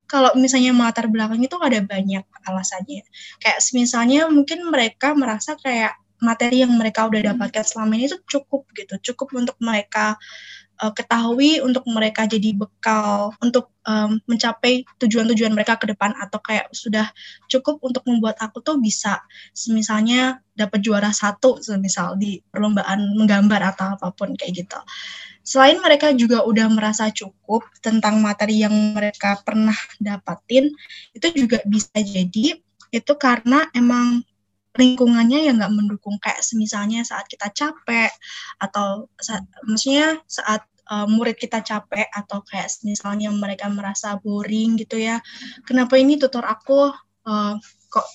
kalau 0.07 0.31
misalnya 0.39 0.71
latar 0.71 1.11
belakang 1.11 1.41
itu 1.43 1.57
ada 1.59 1.83
banyak 1.83 2.23
alasannya. 2.47 3.03
Kayak 3.43 3.59
misalnya 3.75 4.31
mungkin 4.31 4.63
mereka 4.71 5.11
merasa 5.11 5.59
kayak 5.59 5.99
materi 6.17 6.65
yang 6.65 6.73
mereka 6.73 7.05
udah 7.05 7.33
dapatkan 7.33 7.61
selama 7.61 7.93
ini 7.99 8.09
itu 8.09 8.17
cukup 8.25 8.65
gitu, 8.73 8.97
cukup 9.11 9.37
untuk 9.37 9.57
mereka 9.61 10.17
uh, 10.81 10.93
ketahui 10.93 11.59
untuk 11.61 11.83
mereka 11.89 12.29
jadi 12.29 12.53
bekal 12.53 13.33
untuk 13.41 13.73
um, 13.87 14.21
mencapai 14.29 14.85
tujuan-tujuan 15.01 15.53
mereka 15.53 15.77
ke 15.77 15.89
depan 15.89 16.13
atau 16.17 16.37
kayak 16.41 16.69
sudah 16.73 17.09
cukup 17.49 17.81
untuk 17.81 18.05
membuat 18.05 18.37
aku 18.41 18.61
tuh 18.61 18.77
bisa 18.77 19.21
misalnya 19.69 20.41
dapat 20.53 20.81
juara 20.81 21.13
satu 21.13 21.61
semisal 21.61 22.17
di 22.17 22.41
perlombaan 22.49 23.17
menggambar 23.17 23.73
atau 23.73 23.97
apa 23.97 24.09
pun 24.13 24.33
kayak 24.33 24.65
gitu. 24.65 24.79
Selain 25.47 25.79
mereka 25.79 26.11
juga 26.11 26.43
udah 26.43 26.67
merasa 26.67 27.07
cukup 27.07 27.63
tentang 27.79 28.19
materi 28.19 28.67
yang 28.67 28.73
mereka 28.91 29.39
pernah 29.47 29.77
dapatin, 29.95 30.75
itu 31.15 31.27
juga 31.31 31.63
bisa 31.63 31.95
jadi 31.95 32.59
itu 32.91 33.13
karena 33.19 33.67
emang 33.75 34.23
lingkungannya 34.77 35.49
yang 35.49 35.57
nggak 35.59 35.73
mendukung 35.73 36.21
kayak 36.21 36.41
semisalnya 36.45 37.01
saat 37.03 37.25
kita 37.25 37.49
capek 37.51 38.13
atau 38.61 39.09
saat, 39.17 39.43
maksudnya 39.65 40.21
saat 40.29 40.63
uh, 40.87 41.09
murid 41.09 41.35
kita 41.35 41.59
capek 41.65 42.07
atau 42.13 42.45
kayak 42.45 42.69
misalnya 42.85 43.33
mereka 43.33 43.67
merasa 43.67 44.15
boring 44.21 44.79
gitu 44.79 45.01
ya 45.01 45.19
kenapa 45.67 45.99
ini 45.99 46.15
tutor 46.15 46.45
aku 46.45 46.93
uh, 47.27 47.53
kok 47.91 48.07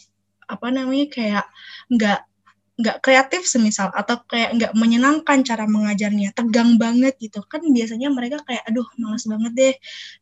apa 0.49 0.67
namanya 0.69 1.07
kayak 1.09 1.45
nggak 1.93 2.21
nggak 2.73 3.05
kreatif 3.05 3.45
semisal 3.45 3.93
atau 3.93 4.25
kayak 4.25 4.57
nggak 4.57 4.73
menyenangkan 4.73 5.45
cara 5.45 5.69
mengajarnya 5.69 6.33
tegang 6.33 6.81
banget 6.81 7.15
gitu. 7.21 7.45
Kan 7.45 7.61
biasanya 7.69 8.09
mereka 8.09 8.41
kayak 8.49 8.65
aduh 8.65 8.87
males 8.97 9.29
banget 9.29 9.53
deh 9.53 9.75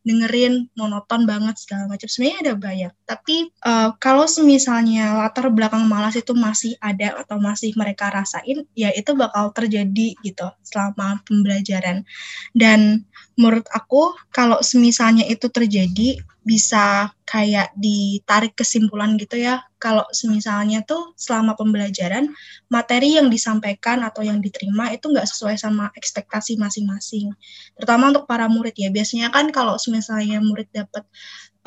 dengerin 0.03 0.67
monoton 0.75 1.23
banget 1.23 1.55
segala 1.57 1.87
macam. 1.87 2.07
Sebenarnya 2.11 2.39
ada 2.43 2.53
banyak 2.59 2.91
tapi 3.07 3.51
uh, 3.63 3.95
kalau 3.99 4.27
semisalnya 4.27 5.15
latar 5.15 5.47
belakang 5.51 5.87
malas 5.87 6.15
itu 6.19 6.35
masih 6.35 6.75
ada 6.83 7.15
atau 7.19 7.39
masih 7.39 7.71
mereka 7.75 8.11
rasain 8.11 8.67
ya 8.75 8.91
itu 8.91 9.11
bakal 9.15 9.51
terjadi 9.55 10.15
gitu 10.19 10.47
selama 10.63 11.23
pembelajaran. 11.23 12.03
Dan 12.51 13.07
menurut 13.39 13.67
aku 13.71 14.15
kalau 14.35 14.59
semisalnya 14.59 15.23
itu 15.27 15.47
terjadi 15.47 16.19
bisa 16.41 17.13
kayak 17.21 17.69
ditarik 17.77 18.57
kesimpulan 18.57 19.13
gitu 19.15 19.37
ya. 19.37 19.61
Kalau 19.77 20.05
misalnya 20.29 20.81
tuh 20.85 21.13
selama 21.17 21.53
pembelajaran 21.53 22.33
materi 22.69 23.17
yang 23.17 23.29
disampaikan 23.29 24.01
atau 24.01 24.25
yang 24.25 24.41
diterima 24.41 24.89
itu 24.89 25.09
nggak 25.09 25.25
sesuai 25.29 25.57
sama 25.57 25.93
ekspektasi 25.93 26.57
masing-masing. 26.57 27.33
Terutama 27.77 28.13
untuk 28.13 28.25
para 28.25 28.49
murid 28.49 28.73
ya. 28.73 28.89
Biasanya 28.89 29.29
kan 29.29 29.53
kalau 29.53 29.77
misalnya 29.89 30.41
murid 30.41 30.69
dapat 30.73 31.05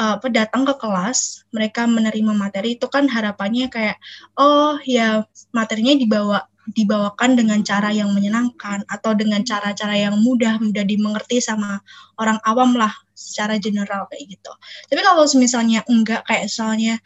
uh, 0.00 0.16
datang 0.30 0.66
ke 0.66 0.74
kelas 0.78 1.46
mereka 1.54 1.86
menerima 1.86 2.32
materi 2.34 2.76
itu 2.78 2.86
kan 2.90 3.06
harapannya 3.06 3.70
kayak 3.70 3.98
oh 4.38 4.78
ya 4.82 5.22
materinya 5.54 5.94
dibawa 5.94 6.38
dibawakan 6.72 7.36
dengan 7.36 7.60
cara 7.60 7.92
yang 7.92 8.08
menyenangkan 8.16 8.88
atau 8.88 9.12
dengan 9.12 9.44
cara-cara 9.44 10.00
yang 10.00 10.16
mudah 10.16 10.56
mudah 10.64 10.80
dimengerti 10.80 11.36
sama 11.44 11.76
orang 12.16 12.40
awam 12.48 12.72
lah 12.72 12.88
secara 13.12 13.60
general 13.60 14.08
kayak 14.08 14.32
gitu. 14.32 14.52
Tapi 14.88 15.00
kalau 15.04 15.28
misalnya 15.36 15.84
enggak 15.84 16.24
kayak 16.24 16.48
misalnya 16.48 16.96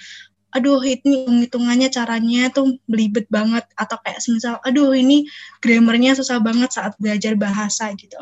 aduh 0.54 0.80
ini 0.80 1.44
hitungannya 1.44 1.92
caranya 1.92 2.48
tuh 2.54 2.78
belibet 2.88 3.28
banget 3.28 3.66
atau 3.76 3.98
kayak 4.00 4.22
misal 4.30 4.56
aduh 4.62 4.94
ini 4.94 5.28
grammarnya 5.60 6.16
susah 6.16 6.38
banget 6.38 6.70
saat 6.72 6.94
belajar 7.02 7.34
bahasa 7.34 7.90
gitu. 7.98 8.16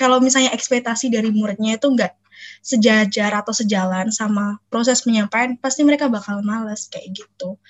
Kalau 0.00 0.16
misalnya 0.18 0.56
ekspektasi 0.56 1.12
dari 1.12 1.28
muridnya 1.28 1.76
itu 1.76 1.92
enggak 1.92 2.16
sejajar 2.60 3.32
atau 3.34 3.52
sejalan 3.54 4.08
sama 4.14 4.58
proses 4.68 5.02
penyampaian, 5.04 5.56
pasti 5.58 5.84
mereka 5.86 6.06
bakal 6.10 6.40
males 6.44 6.88
kayak 6.88 7.12
gitu. 7.14 7.60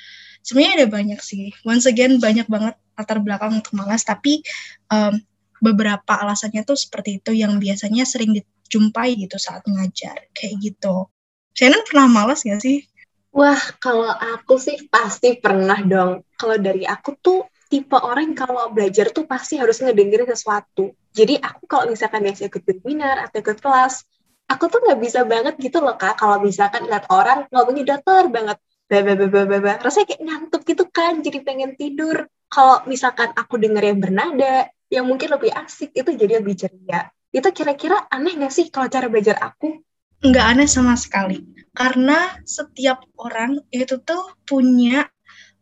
Sebenarnya 0.40 0.84
ada 0.84 0.88
banyak 0.88 1.20
sih. 1.20 1.52
Once 1.62 1.84
again 1.84 2.16
banyak 2.16 2.48
banget 2.48 2.74
latar 2.96 3.20
belakang 3.20 3.60
untuk 3.60 3.72
malas, 3.76 4.04
tapi 4.04 4.44
um, 4.92 5.16
beberapa 5.60 6.16
alasannya 6.16 6.64
tuh 6.64 6.76
seperti 6.76 7.20
itu 7.20 7.36
yang 7.36 7.60
biasanya 7.60 8.08
sering 8.08 8.40
jumpai 8.70 9.18
gitu 9.18 9.36
saat 9.36 9.66
ngajar 9.68 10.30
kayak 10.32 10.56
gitu. 10.62 11.10
Shannon 11.52 11.84
pernah 11.84 12.06
malas 12.08 12.46
gak 12.46 12.62
sih? 12.62 12.86
Wah, 13.30 13.60
kalau 13.78 14.10
aku 14.10 14.58
sih 14.58 14.90
pasti 14.90 15.38
pernah 15.38 15.78
dong. 15.84 16.26
Kalau 16.34 16.56
dari 16.58 16.82
aku 16.82 17.14
tuh 17.20 17.46
tipe 17.70 17.94
orang 17.94 18.34
kalau 18.34 18.74
belajar 18.74 19.14
tuh 19.14 19.26
pasti 19.30 19.54
harus 19.54 19.78
ngedengerin 19.78 20.26
sesuatu. 20.26 20.90
Jadi 21.14 21.38
aku 21.38 21.70
kalau 21.70 21.86
misalkan 21.90 22.26
biasa 22.26 22.50
ikut 22.50 22.62
webinar 22.66 23.30
atau 23.30 23.38
ikut 23.38 23.58
kelas, 23.62 24.02
aku 24.50 24.66
tuh 24.66 24.82
nggak 24.82 24.98
bisa 24.98 25.22
banget 25.22 25.54
gitu 25.62 25.78
loh 25.78 25.94
kak. 25.94 26.18
Kalau 26.18 26.42
misalkan 26.42 26.90
lihat 26.90 27.06
orang 27.14 27.46
ngomongnya 27.54 27.96
datar 27.96 28.26
banget. 28.26 28.58
Baba 28.90 29.78
rasanya 29.86 30.06
kayak 30.10 30.22
ngantuk 30.26 30.62
gitu 30.66 30.84
kan 30.90 31.22
jadi 31.22 31.38
pengen 31.46 31.78
tidur. 31.78 32.26
Kalau 32.50 32.82
misalkan 32.90 33.30
aku 33.38 33.54
denger 33.62 33.94
yang 33.94 34.02
bernada 34.02 34.66
yang 34.90 35.06
mungkin 35.06 35.30
lebih 35.30 35.54
asik 35.54 35.94
itu 35.94 36.10
jadi 36.18 36.42
lebih 36.42 36.58
ceria. 36.58 37.06
Itu 37.30 37.54
kira-kira 37.54 38.10
aneh 38.10 38.34
gak 38.34 38.50
sih 38.50 38.66
kalau 38.74 38.90
cara 38.90 39.06
belajar 39.06 39.38
aku? 39.38 39.78
Nggak 40.26 40.46
aneh 40.50 40.66
sama 40.66 40.98
sekali. 40.98 41.46
Karena 41.70 42.34
setiap 42.42 43.06
orang 43.22 43.62
itu 43.70 44.02
tuh 44.02 44.34
punya 44.42 45.06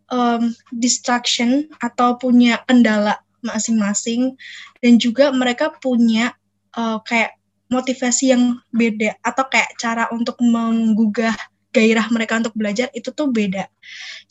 um, 0.08 0.48
distraction 0.72 1.68
atau 1.78 2.16
punya 2.16 2.64
kendala 2.64 3.20
masing-masing. 3.44 4.34
Dan 4.80 4.96
juga 4.96 5.28
mereka 5.30 5.76
punya 5.76 6.32
uh, 6.72 7.04
kayak 7.04 7.37
motivasi 7.68 8.32
yang 8.32 8.60
beda 8.72 9.20
atau 9.20 9.44
kayak 9.48 9.76
cara 9.76 10.08
untuk 10.12 10.40
menggugah 10.40 11.36
gairah 11.72 12.08
mereka 12.08 12.40
untuk 12.40 12.56
belajar 12.56 12.88
itu 12.96 13.12
tuh 13.12 13.28
beda. 13.28 13.68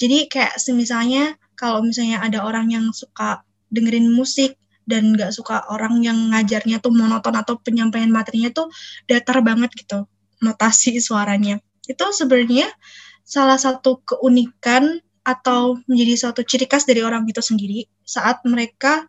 Jadi 0.01 0.25
kayak 0.27 0.57
misalnya 0.73 1.37
kalau 1.53 1.85
misalnya 1.85 2.21
ada 2.21 2.41
orang 2.45 2.73
yang 2.73 2.89
suka 2.93 3.45
dengerin 3.69 4.09
musik 4.09 4.57
dan 4.87 5.13
nggak 5.13 5.35
suka 5.35 5.67
orang 5.69 6.01
yang 6.01 6.31
ngajarnya 6.33 6.79
tuh 6.79 6.95
monoton 6.95 7.35
atau 7.35 7.59
penyampaian 7.59 8.09
materinya 8.09 8.49
tuh 8.49 8.71
datar 9.05 9.43
banget 9.45 9.69
gitu 9.77 10.09
notasi 10.41 10.97
suaranya. 10.97 11.61
Itu 11.85 12.09
sebenarnya 12.13 12.69
salah 13.27 13.59
satu 13.59 14.01
keunikan 14.01 15.01
atau 15.27 15.75
menjadi 15.91 16.13
suatu 16.15 16.41
ciri 16.47 16.65
khas 16.71 16.87
dari 16.87 17.03
orang 17.03 17.27
itu 17.27 17.43
sendiri 17.43 17.83
saat 18.07 18.39
mereka 18.47 19.03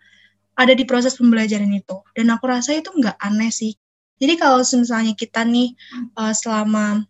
ada 0.58 0.74
di 0.74 0.82
proses 0.82 1.14
pembelajaran 1.14 1.70
itu. 1.70 2.02
Dan 2.12 2.34
aku 2.34 2.50
rasa 2.50 2.74
itu 2.74 2.90
nggak 2.90 3.14
aneh 3.22 3.54
sih 3.54 3.78
jadi 4.18 4.34
kalau 4.38 4.62
misalnya 4.62 5.14
kita 5.14 5.42
nih 5.42 5.74
uh, 6.18 6.34
selama 6.34 7.06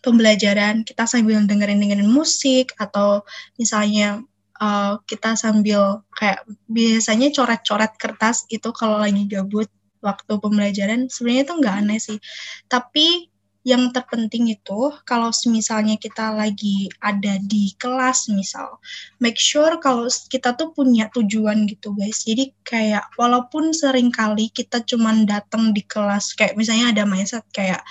pembelajaran 0.00 0.82
kita 0.82 1.04
sambil 1.04 1.40
dengerin 1.44 1.80
dengerin 1.80 2.08
musik 2.08 2.72
atau 2.80 3.24
misalnya 3.60 4.24
uh, 4.60 5.00
kita 5.04 5.36
sambil 5.36 6.04
kayak 6.16 6.44
biasanya 6.68 7.32
coret-coret 7.32 7.92
kertas 8.00 8.44
itu 8.52 8.68
kalau 8.72 9.00
lagi 9.00 9.28
gabut 9.28 9.68
waktu 10.00 10.32
pembelajaran 10.40 11.12
sebenarnya 11.12 11.44
itu 11.44 11.54
nggak 11.60 11.76
aneh 11.84 12.00
sih. 12.00 12.18
Tapi 12.66 13.29
yang 13.60 13.92
terpenting 13.92 14.48
itu 14.48 14.88
kalau 15.04 15.28
misalnya 15.52 16.00
kita 16.00 16.32
lagi 16.32 16.88
ada 17.04 17.36
di 17.44 17.76
kelas 17.76 18.32
misal 18.32 18.80
make 19.20 19.36
sure 19.36 19.76
kalau 19.84 20.08
kita 20.32 20.56
tuh 20.56 20.72
punya 20.72 21.12
tujuan 21.12 21.68
gitu 21.68 21.92
guys 21.92 22.24
jadi 22.24 22.56
kayak 22.64 23.12
walaupun 23.20 23.76
sering 23.76 24.08
kali 24.08 24.48
kita 24.48 24.80
cuman 24.88 25.28
datang 25.28 25.76
di 25.76 25.84
kelas 25.84 26.32
kayak 26.32 26.56
misalnya 26.56 26.96
ada 26.96 27.04
mindset 27.04 27.44
kayak 27.52 27.84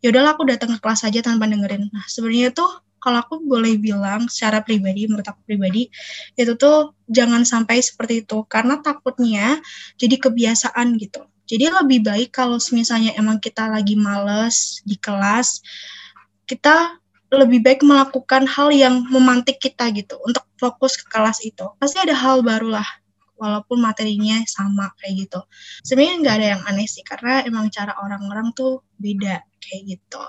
yaudahlah 0.00 0.32
aku 0.32 0.48
datang 0.48 0.72
ke 0.72 0.78
kelas 0.80 1.04
aja 1.04 1.20
tanpa 1.20 1.44
dengerin 1.44 1.92
nah 1.92 2.04
sebenarnya 2.08 2.56
tuh 2.56 2.80
kalau 3.00 3.18
aku 3.24 3.40
boleh 3.40 3.80
bilang 3.80 4.28
secara 4.28 4.60
pribadi, 4.60 5.08
menurut 5.08 5.24
aku 5.24 5.40
pribadi, 5.48 5.88
itu 6.36 6.52
tuh 6.60 6.92
jangan 7.08 7.48
sampai 7.48 7.80
seperti 7.80 8.28
itu. 8.28 8.44
Karena 8.44 8.76
takutnya 8.84 9.56
jadi 9.96 10.20
kebiasaan 10.20 11.00
gitu. 11.00 11.24
Jadi 11.50 11.66
lebih 11.66 12.06
baik 12.06 12.30
kalau 12.30 12.62
misalnya 12.70 13.10
emang 13.18 13.42
kita 13.42 13.66
lagi 13.66 13.98
males 13.98 14.78
di 14.86 14.94
kelas, 14.94 15.58
kita 16.46 17.02
lebih 17.30 17.62
baik 17.62 17.82
melakukan 17.82 18.46
hal 18.46 18.70
yang 18.70 19.06
memantik 19.10 19.58
kita 19.58 19.90
gitu 19.90 20.18
untuk 20.22 20.46
fokus 20.58 20.94
ke 20.94 21.06
kelas 21.10 21.42
itu. 21.42 21.66
Pasti 21.78 21.98
ada 21.98 22.14
hal 22.14 22.46
baru 22.46 22.78
lah 22.78 22.86
walaupun 23.40 23.80
materinya 23.80 24.42
sama 24.46 24.92
kayak 25.00 25.26
gitu. 25.26 25.40
Sebenarnya 25.82 26.14
nggak 26.22 26.36
ada 26.36 26.46
yang 26.54 26.62
aneh 26.68 26.86
sih 26.86 27.02
karena 27.02 27.42
emang 27.42 27.72
cara 27.72 27.96
orang-orang 27.98 28.52
tuh 28.52 28.84
beda 29.00 29.42
kayak 29.58 29.82
gitu. 29.96 30.22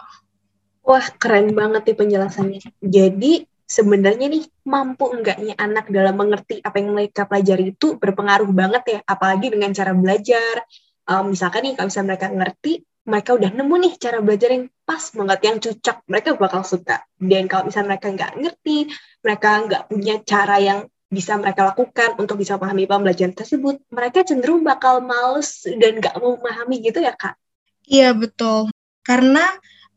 Wah 0.82 1.06
keren 1.20 1.54
banget 1.54 1.92
nih 1.92 1.98
penjelasannya. 1.98 2.62
Jadi 2.82 3.46
sebenarnya 3.68 4.28
nih 4.32 4.44
mampu 4.68 5.12
enggaknya 5.12 5.56
anak 5.60 5.92
dalam 5.92 6.16
mengerti 6.16 6.64
apa 6.64 6.76
yang 6.80 6.96
mereka 6.96 7.28
pelajari 7.28 7.76
itu 7.76 8.00
berpengaruh 8.00 8.50
banget 8.50 8.84
ya, 8.88 9.00
apalagi 9.06 9.52
dengan 9.52 9.76
cara 9.76 9.92
belajar. 9.92 10.64
Um, 11.10 11.34
misalkan 11.34 11.66
nih 11.66 11.74
kalau 11.78 11.88
misalnya 11.90 12.10
mereka 12.14 12.28
ngerti, 12.30 12.74
mereka 13.02 13.30
udah 13.34 13.50
nemu 13.50 13.76
nih 13.82 13.94
cara 13.98 14.18
belajar 14.22 14.50
yang 14.54 14.66
pas 14.86 15.04
banget, 15.10 15.40
yang 15.42 15.58
cocok, 15.58 15.98
mereka 16.06 16.28
bakal 16.38 16.62
suka. 16.62 16.98
Dan 17.18 17.50
kalau 17.50 17.68
misalnya 17.68 17.98
mereka 17.98 18.08
nggak 18.14 18.34
ngerti, 18.38 18.78
mereka 19.26 19.50
nggak 19.66 19.84
punya 19.90 20.16
cara 20.22 20.56
yang 20.62 20.80
bisa 21.12 21.36
mereka 21.36 21.68
lakukan 21.68 22.16
untuk 22.16 22.40
bisa 22.40 22.56
memahami 22.56 22.88
pembelajaran 22.88 23.36
tersebut, 23.36 23.84
mereka 23.92 24.24
cenderung 24.24 24.64
bakal 24.64 25.04
males 25.04 25.68
dan 25.68 26.00
nggak 26.00 26.16
mau 26.22 26.40
memahami 26.40 26.80
gitu 26.88 27.04
ya, 27.04 27.12
Kak? 27.12 27.36
Iya, 27.84 28.16
betul. 28.16 28.72
Karena 29.04 29.44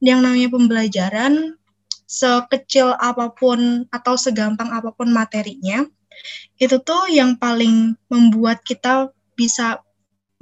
yang 0.03 0.25
namanya 0.27 0.51
pembelajaran, 0.51 1.55
sekecil 2.09 2.99
apa 2.99 3.31
pun 3.31 3.87
atau 3.95 4.19
segampang 4.19 4.75
apa 4.75 4.91
pun 4.91 5.15
materinya, 5.15 5.87
itu 6.59 6.83
tuh 6.83 7.07
yang 7.07 7.39
paling 7.39 7.95
membuat 8.11 8.67
kita 8.67 9.15
bisa 9.39 9.84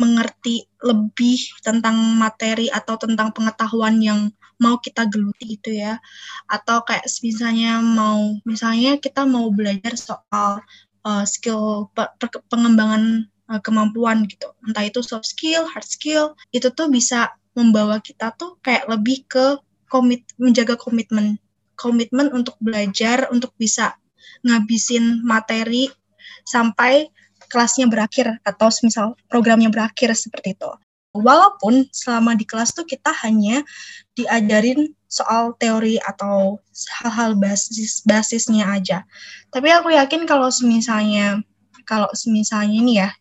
mengerti 0.03 0.67
lebih 0.83 1.39
tentang 1.63 1.95
materi 2.19 2.67
atau 2.67 2.99
tentang 2.99 3.31
pengetahuan 3.31 4.03
yang 4.03 4.35
mau 4.59 4.83
kita 4.83 5.07
geluti 5.07 5.55
itu 5.63 5.79
ya. 5.79 6.03
Atau 6.51 6.83
kayak 6.83 7.07
misalnya 7.23 7.79
mau 7.79 8.35
misalnya 8.43 8.99
kita 8.99 9.23
mau 9.23 9.47
belajar 9.55 9.95
soal 9.95 10.59
uh, 11.07 11.25
skill 11.25 11.87
pe 11.95 12.03
pengembangan 12.51 13.31
uh, 13.47 13.61
kemampuan 13.63 14.27
gitu. 14.27 14.51
Entah 14.67 14.83
itu 14.83 14.99
soft 15.07 15.31
skill 15.31 15.71
hard 15.71 15.87
skill 15.87 16.35
itu 16.51 16.67
tuh 16.75 16.91
bisa 16.91 17.31
membawa 17.55 18.03
kita 18.03 18.35
tuh 18.35 18.59
kayak 18.65 18.91
lebih 18.91 19.23
ke 19.31 19.63
komit 19.87 20.27
menjaga 20.35 20.75
komitmen. 20.75 21.39
Komitmen 21.79 22.35
untuk 22.35 22.59
belajar 22.59 23.31
untuk 23.31 23.55
bisa 23.55 23.95
ngabisin 24.43 25.23
materi 25.23 25.87
sampai 26.43 27.11
kelasnya 27.53 27.85
berakhir 27.93 28.41
atau 28.49 28.73
misal 28.81 29.13
programnya 29.29 29.69
berakhir 29.69 30.17
seperti 30.17 30.57
itu. 30.57 30.73
Walaupun 31.13 31.93
selama 31.93 32.33
di 32.33 32.49
kelas 32.49 32.73
tuh 32.73 32.89
kita 32.89 33.13
hanya 33.21 33.61
diajarin 34.17 34.97
soal 35.13 35.53
teori 35.61 36.01
atau 36.01 36.57
hal-hal 37.05 37.37
basis 37.37 38.01
basisnya 38.09 38.65
aja. 38.65 39.05
Tapi 39.53 39.69
aku 39.69 39.93
yakin 39.93 40.25
kalau 40.25 40.49
misalnya 40.65 41.45
kalau 41.85 42.09
misalnya 42.25 42.73
ini 42.73 42.93
ya 43.05 43.13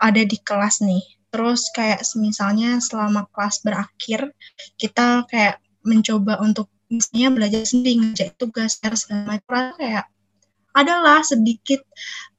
ada 0.00 0.22
di 0.24 0.40
kelas 0.40 0.80
nih, 0.80 1.04
terus 1.28 1.68
kayak 1.76 2.00
misalnya 2.16 2.80
selama 2.80 3.28
kelas 3.36 3.60
berakhir 3.60 4.32
kita 4.80 5.28
kayak 5.28 5.60
mencoba 5.84 6.40
untuk 6.40 6.72
misalnya 6.88 7.28
belajar 7.36 7.62
sendiri 7.68 8.00
ngerjain 8.00 8.32
tugas 8.40 8.80
macam 8.80 9.76
kayak 9.76 10.08
adalah 10.76 11.24
sedikit 11.24 11.80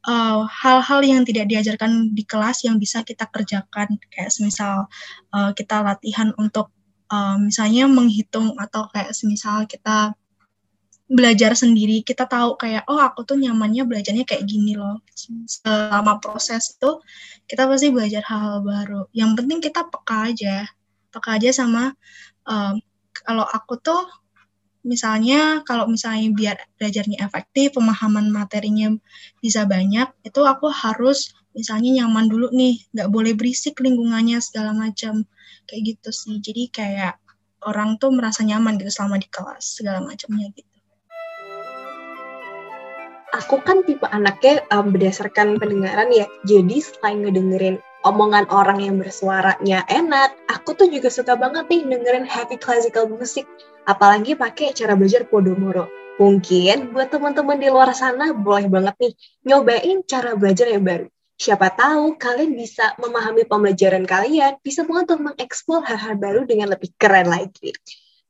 eh, 0.05 0.41
hal-hal 0.45 1.01
uh, 1.01 1.07
yang 1.09 1.25
tidak 1.25 1.49
diajarkan 1.49 2.13
di 2.13 2.21
kelas 2.21 2.63
yang 2.69 2.77
bisa 2.77 3.01
kita 3.01 3.25
kerjakan. 3.25 3.97
Kayak 4.13 4.29
semisal 4.29 4.85
uh, 5.33 5.51
kita 5.57 5.81
latihan 5.81 6.29
untuk 6.37 6.69
uh, 7.09 7.41
misalnya 7.41 7.89
menghitung 7.89 8.53
atau 8.61 8.85
kayak 8.93 9.17
semisal 9.17 9.65
kita 9.65 10.13
belajar 11.07 11.55
sendiri 11.55 12.03
kita 12.03 12.27
tahu 12.27 12.59
kayak 12.59 12.83
oh 12.91 12.99
aku 12.99 13.23
tuh 13.23 13.39
nyamannya 13.39 13.87
belajarnya 13.87 14.27
kayak 14.27 14.45
gini 14.45 14.77
loh. 14.77 15.01
Selama 15.49 16.21
proses 16.21 16.77
itu 16.77 17.01
kita 17.49 17.65
pasti 17.65 17.89
belajar 17.89 18.21
hal-hal 18.27 18.61
baru. 18.61 19.01
Yang 19.15 19.31
penting 19.41 19.59
kita 19.63 19.81
peka 19.87 20.29
aja. 20.29 20.55
Peka 21.09 21.39
aja 21.39 21.49
sama 21.55 21.95
um, 22.45 22.77
kalau 23.25 23.47
aku 23.47 23.79
tuh 23.79 24.03
misalnya 24.87 25.61
kalau 25.67 25.85
misalnya 25.91 26.31
biar 26.31 26.57
belajarnya 26.79 27.19
efektif, 27.19 27.75
pemahaman 27.75 28.31
materinya 28.31 28.95
bisa 29.43 29.67
banyak, 29.67 30.07
itu 30.23 30.41
aku 30.47 30.71
harus 30.71 31.35
misalnya 31.51 32.01
nyaman 32.03 32.31
dulu 32.31 32.47
nih, 32.55 32.79
nggak 32.95 33.11
boleh 33.11 33.35
berisik 33.35 33.83
lingkungannya 33.83 34.39
segala 34.39 34.71
macam 34.71 35.27
kayak 35.67 35.81
gitu 35.93 36.09
sih. 36.15 36.39
Jadi 36.39 36.71
kayak 36.71 37.19
orang 37.67 37.99
tuh 37.99 38.15
merasa 38.15 38.47
nyaman 38.47 38.79
gitu 38.79 38.89
selama 38.89 39.19
di 39.19 39.27
kelas 39.27 39.83
segala 39.83 39.99
macamnya 39.99 40.47
gitu. 40.55 40.65
Aku 43.35 43.59
kan 43.61 43.83
tipe 43.83 44.07
anaknya 44.07 44.63
um, 44.71 44.89
berdasarkan 44.89 45.59
pendengaran 45.59 46.09
ya, 46.15 46.25
jadi 46.47 46.79
selain 46.79 47.27
ngedengerin 47.27 47.77
omongan 48.07 48.47
orang 48.47 48.79
yang 48.79 48.95
bersuaranya 48.95 49.83
enak, 49.91 50.31
aku 50.47 50.73
tuh 50.79 50.87
juga 50.87 51.11
suka 51.11 51.35
banget 51.35 51.67
nih 51.67 51.83
dengerin 51.83 52.23
heavy 52.23 52.55
classical 52.55 53.11
music 53.11 53.43
apalagi 53.87 54.35
pakai 54.35 54.71
cara 54.71 54.95
belajar 54.95 55.27
Podomoro. 55.27 55.87
Mungkin 56.17 56.91
buat 56.95 57.13
teman-teman 57.13 57.61
di 57.61 57.69
luar 57.69 57.93
sana 57.93 58.33
boleh 58.33 58.67
banget 58.67 58.95
nih 58.97 59.13
nyobain 59.45 60.01
cara 60.07 60.33
belajar 60.33 60.67
yang 60.71 60.83
baru. 60.83 61.07
Siapa 61.37 61.69
tahu 61.69 62.17
kalian 62.17 62.57
bisa 62.57 62.97
memahami 62.97 63.45
pembelajaran 63.45 64.01
kalian, 64.09 64.57
bisa 64.65 64.81
banget 64.81 65.13
untuk 65.13 65.21
mengeksplor 65.29 65.85
hal-hal 65.85 66.17
baru 66.17 66.41
dengan 66.49 66.73
lebih 66.73 66.97
keren 66.97 67.29
lagi. 67.29 67.77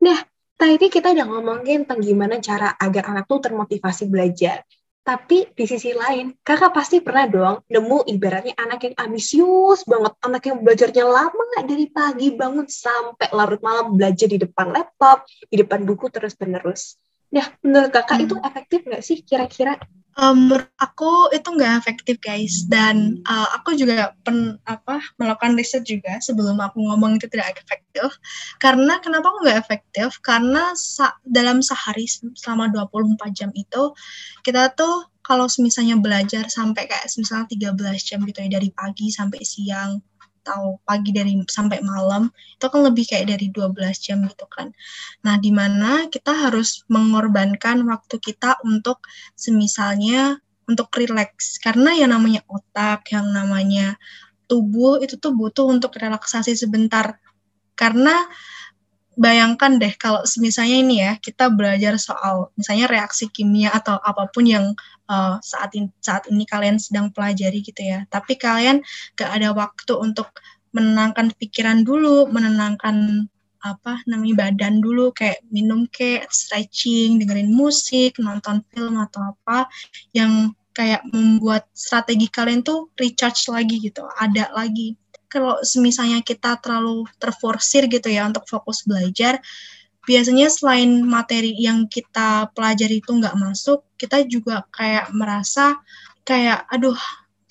Nah, 0.04 0.20
tadi 0.60 0.92
kita 0.92 1.16
udah 1.16 1.26
ngomongin 1.32 1.88
tentang 1.88 2.04
gimana 2.04 2.36
cara 2.44 2.76
agar 2.76 3.08
anak 3.08 3.24
tuh 3.24 3.40
termotivasi 3.40 4.12
belajar. 4.12 4.60
Tapi 5.08 5.48
di 5.56 5.64
sisi 5.64 5.96
lain, 5.96 6.36
kakak 6.44 6.76
pasti 6.76 7.00
pernah 7.00 7.24
dong 7.24 7.56
nemu 7.64 8.12
ibaratnya 8.12 8.52
anak 8.60 8.92
yang 8.92 8.96
ambisius 9.08 9.80
banget, 9.88 10.12
anak 10.20 10.42
yang 10.44 10.60
belajarnya 10.60 11.04
lama 11.08 11.64
dari 11.64 11.88
pagi 11.88 12.28
bangun 12.36 12.68
sampai 12.68 13.32
larut 13.32 13.56
malam 13.64 13.96
belajar 13.96 14.28
di 14.28 14.36
depan 14.36 14.68
laptop, 14.68 15.24
di 15.48 15.64
depan 15.64 15.88
buku 15.88 16.12
terus-menerus. 16.12 17.00
Nah, 17.32 17.48
menurut 17.64 17.88
kakak 17.88 18.20
hmm. 18.20 18.24
itu 18.28 18.34
efektif 18.36 18.80
nggak 18.84 19.00
sih 19.00 19.24
kira-kira? 19.24 19.80
Um, 20.18 20.50
aku 20.82 21.30
itu 21.30 21.46
nggak 21.46 21.78
efektif 21.78 22.18
guys. 22.18 22.66
Dan 22.66 23.22
uh, 23.22 23.54
aku 23.54 23.78
juga 23.78 24.18
pen, 24.26 24.58
apa 24.66 24.98
melakukan 25.14 25.54
riset 25.54 25.86
juga 25.86 26.18
sebelum 26.18 26.58
aku 26.58 26.82
ngomong 26.82 27.22
itu 27.22 27.30
tidak 27.30 27.54
efektif. 27.62 28.18
Karena 28.58 28.98
kenapa 28.98 29.30
aku 29.30 29.46
nggak 29.46 29.62
efektif? 29.62 30.18
Karena 30.18 30.74
sa 30.74 31.14
dalam 31.22 31.62
sehari 31.62 32.10
selama 32.34 32.66
24 32.74 33.30
jam 33.30 33.54
itu 33.54 33.94
kita 34.42 34.74
tuh 34.74 35.06
kalau 35.22 35.46
misalnya 35.62 36.00
belajar 36.00 36.50
sampai 36.50 36.88
kayak 36.88 37.06
misalnya 37.14 37.46
13 37.76 37.78
jam 38.02 38.18
gitu 38.24 38.38
ya 38.42 38.50
dari 38.58 38.72
pagi 38.72 39.12
sampai 39.12 39.44
siang 39.44 40.02
atau 40.48 40.80
pagi 40.88 41.12
dari 41.12 41.36
sampai 41.44 41.84
malam 41.84 42.32
itu 42.32 42.64
kan 42.64 42.80
lebih 42.80 43.04
kayak 43.04 43.36
dari 43.36 43.52
12 43.52 43.76
jam 44.00 44.24
gitu 44.24 44.48
kan. 44.48 44.72
Nah, 45.20 45.36
di 45.36 45.52
mana 45.52 46.08
kita 46.08 46.32
harus 46.32 46.88
mengorbankan 46.88 47.84
waktu 47.84 48.16
kita 48.16 48.56
untuk 48.64 49.04
semisalnya 49.36 50.40
untuk 50.64 50.88
rileks 50.96 51.60
karena 51.60 51.92
yang 51.92 52.16
namanya 52.16 52.40
otak, 52.48 53.12
yang 53.12 53.28
namanya 53.28 54.00
tubuh 54.48 54.96
itu 55.04 55.20
tuh 55.20 55.36
butuh 55.36 55.68
untuk 55.68 55.92
relaksasi 56.00 56.56
sebentar. 56.56 57.20
Karena 57.76 58.24
bayangkan 59.20 59.76
deh 59.76 59.92
kalau 60.00 60.24
misalnya 60.40 60.76
ini 60.80 60.96
ya 61.04 61.12
kita 61.20 61.52
belajar 61.52 62.00
soal 62.00 62.54
misalnya 62.56 62.86
reaksi 62.88 63.28
kimia 63.28 63.74
atau 63.74 64.00
apa 64.00 64.30
pun 64.32 64.46
yang 64.48 64.72
uh, 65.08 65.36
saat 65.40 65.74
ini 65.74 65.88
saat 65.98 66.28
ini 66.28 66.44
kalian 66.44 66.76
sedang 66.78 67.10
pelajari 67.10 67.64
gitu 67.64 67.82
ya. 67.82 68.04
Tapi 68.08 68.36
kalian 68.38 68.84
gak 69.16 69.30
ada 69.34 69.50
waktu 69.56 69.92
untuk 69.96 70.30
menenangkan 70.72 71.32
pikiran 71.40 71.82
dulu 71.82 72.28
menenangkan 72.28 73.26
apa 73.58 73.98
namanya 74.06 74.46
badan 74.46 74.78
dulu 74.78 75.10
kayak 75.10 75.42
minum 75.50 75.90
kayak 75.90 76.30
stretching 76.30 77.18
dengerin 77.18 77.50
musik 77.50 78.14
nonton 78.22 78.62
film 78.70 78.94
atau 79.02 79.34
apa 79.34 79.66
yang 80.14 80.54
kayak 80.70 81.02
membuat 81.10 81.66
strategi 81.74 82.30
kalian 82.30 82.62
tuh 82.62 82.86
recharge 82.94 83.50
lagi 83.50 83.82
gitu 83.82 84.06
ada 84.14 84.46
lagi. 84.54 84.94
Kalau 85.28 85.60
misalnya 85.82 86.24
kita 86.24 86.56
terlalu 86.62 87.04
terforsir 87.20 87.84
gitu 87.90 88.08
ya 88.08 88.24
untuk 88.24 88.48
fokus 88.48 88.86
belajar, 88.88 89.36
biasanya 90.08 90.48
selain 90.48 91.04
materi 91.04 91.52
yang 91.52 91.84
kita 91.84 92.48
pelajari 92.56 93.04
itu 93.04 93.12
nggak 93.12 93.36
masuk, 93.36 93.84
kita 94.00 94.24
juga 94.24 94.64
kayak 94.72 95.12
merasa 95.12 95.76
kayak 96.24 96.64
aduh 96.72 96.96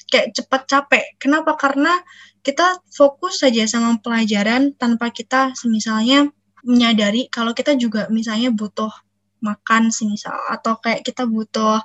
kayak 0.10 0.34
cepat 0.34 0.62
capek. 0.66 1.06
Kenapa? 1.22 1.54
Karena 1.54 2.02
kita 2.42 2.82
fokus 2.90 3.46
saja 3.46 3.70
sama 3.70 4.02
pelajaran 4.02 4.74
tanpa 4.74 5.14
kita 5.14 5.54
misalnya 5.70 6.34
menyadari 6.66 7.30
kalau 7.30 7.54
kita 7.54 7.78
juga 7.78 8.10
misalnya 8.10 8.50
butuh 8.50 8.90
makan 9.38 9.94
sih 9.94 10.10
misal 10.10 10.34
atau 10.50 10.82
kayak 10.82 11.06
kita 11.06 11.30
butuh 11.30 11.78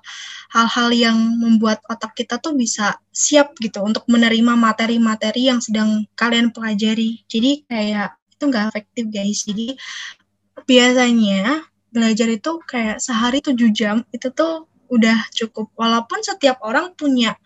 hal-hal 0.57 0.89
yang 0.95 1.19
membuat 1.37 1.85
otak 1.85 2.17
kita 2.17 2.41
tuh 2.41 2.57
bisa 2.57 2.97
siap 3.13 3.53
gitu 3.61 3.85
untuk 3.85 4.09
menerima 4.09 4.57
materi-materi 4.57 5.53
yang 5.53 5.61
sedang 5.61 6.09
kalian 6.17 6.49
pelajari 6.49 7.21
jadi 7.29 7.61
kayak 7.69 8.17
itu 8.33 8.43
nggak 8.49 8.65
efektif 8.73 9.05
guys 9.13 9.45
jadi 9.45 9.77
biasanya 10.64 11.66
belajar 11.92 12.29
itu 12.33 12.59
kayak 12.64 12.98
sehari 12.98 13.44
tujuh 13.44 13.70
jam 13.70 14.01
itu 14.11 14.33
tuh 14.33 14.66
udah 14.92 15.29
cukup 15.33 15.72
walaupun 15.77 16.20
setiap 16.20 16.61
orang 16.64 16.92
punya 16.96 17.37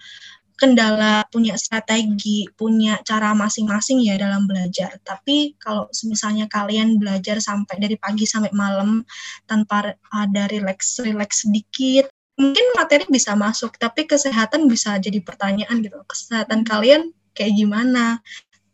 kendala, 0.56 1.28
punya 1.28 1.54
strategi, 1.60 2.48
punya 2.56 2.96
cara 3.04 3.36
masing-masing 3.36 4.00
ya 4.00 4.16
dalam 4.16 4.48
belajar. 4.48 4.96
Tapi 5.04 5.52
kalau 5.60 5.86
misalnya 6.08 6.48
kalian 6.48 6.96
belajar 6.96 7.38
sampai 7.44 7.76
dari 7.76 8.00
pagi 8.00 8.24
sampai 8.24 8.50
malam 8.56 9.04
tanpa 9.44 9.94
ada 10.10 10.44
relax 10.48 10.96
relax 11.04 11.44
sedikit, 11.44 12.08
mungkin 12.40 12.64
materi 12.72 13.04
bisa 13.12 13.36
masuk, 13.36 13.76
tapi 13.76 14.08
kesehatan 14.08 14.64
bisa 14.64 14.96
jadi 14.96 15.20
pertanyaan 15.20 15.84
gitu. 15.84 16.00
Kesehatan 16.08 16.64
kalian 16.64 17.12
kayak 17.36 17.52
gimana? 17.52 18.24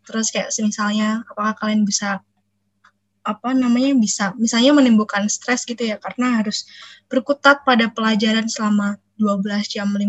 Terus 0.07 0.31
kayak 0.31 0.55
misalnya 0.63 1.27
apakah 1.35 1.59
kalian 1.59 1.83
bisa 1.83 2.23
apa 3.23 3.55
namanya 3.55 3.95
bisa 3.95 4.35
misalnya 4.35 4.75
menimbulkan 4.75 5.31
stres 5.31 5.63
gitu 5.63 5.87
ya 5.87 5.97
karena 6.03 6.43
harus 6.43 6.67
berkutat 7.07 7.63
pada 7.63 7.91
pelajaran 7.91 8.51
selama 8.51 8.99
12 9.21 9.47
jam, 9.71 9.87
15 9.95 10.03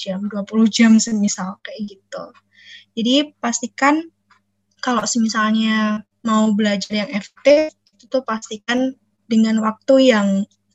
jam, 0.00 0.18
20 0.24 0.48
jam 0.72 0.96
semisal 0.96 1.60
kayak 1.60 1.98
gitu. 1.98 2.24
Jadi 2.96 3.36
pastikan 3.36 4.08
kalau 4.80 5.04
misalnya 5.20 6.04
mau 6.24 6.48
belajar 6.56 7.04
yang 7.04 7.10
efektif 7.12 7.76
itu 8.00 8.18
pastikan 8.24 8.96
dengan 9.28 9.60
waktu 9.60 10.12
yang 10.12 10.28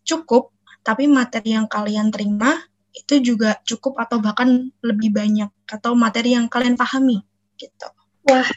cukup 0.06 0.54
tapi 0.82 1.06
materi 1.06 1.54
yang 1.54 1.70
kalian 1.70 2.10
terima 2.10 2.66
itu 2.94 3.22
juga 3.22 3.62
cukup 3.66 4.02
atau 4.02 4.18
bahkan 4.18 4.74
lebih 4.82 5.14
banyak 5.14 5.50
atau 5.70 5.94
materi 5.94 6.34
yang 6.34 6.50
kalian 6.50 6.74
pahami 6.74 7.22
gitu. 7.62 7.88
Wah, 8.26 8.50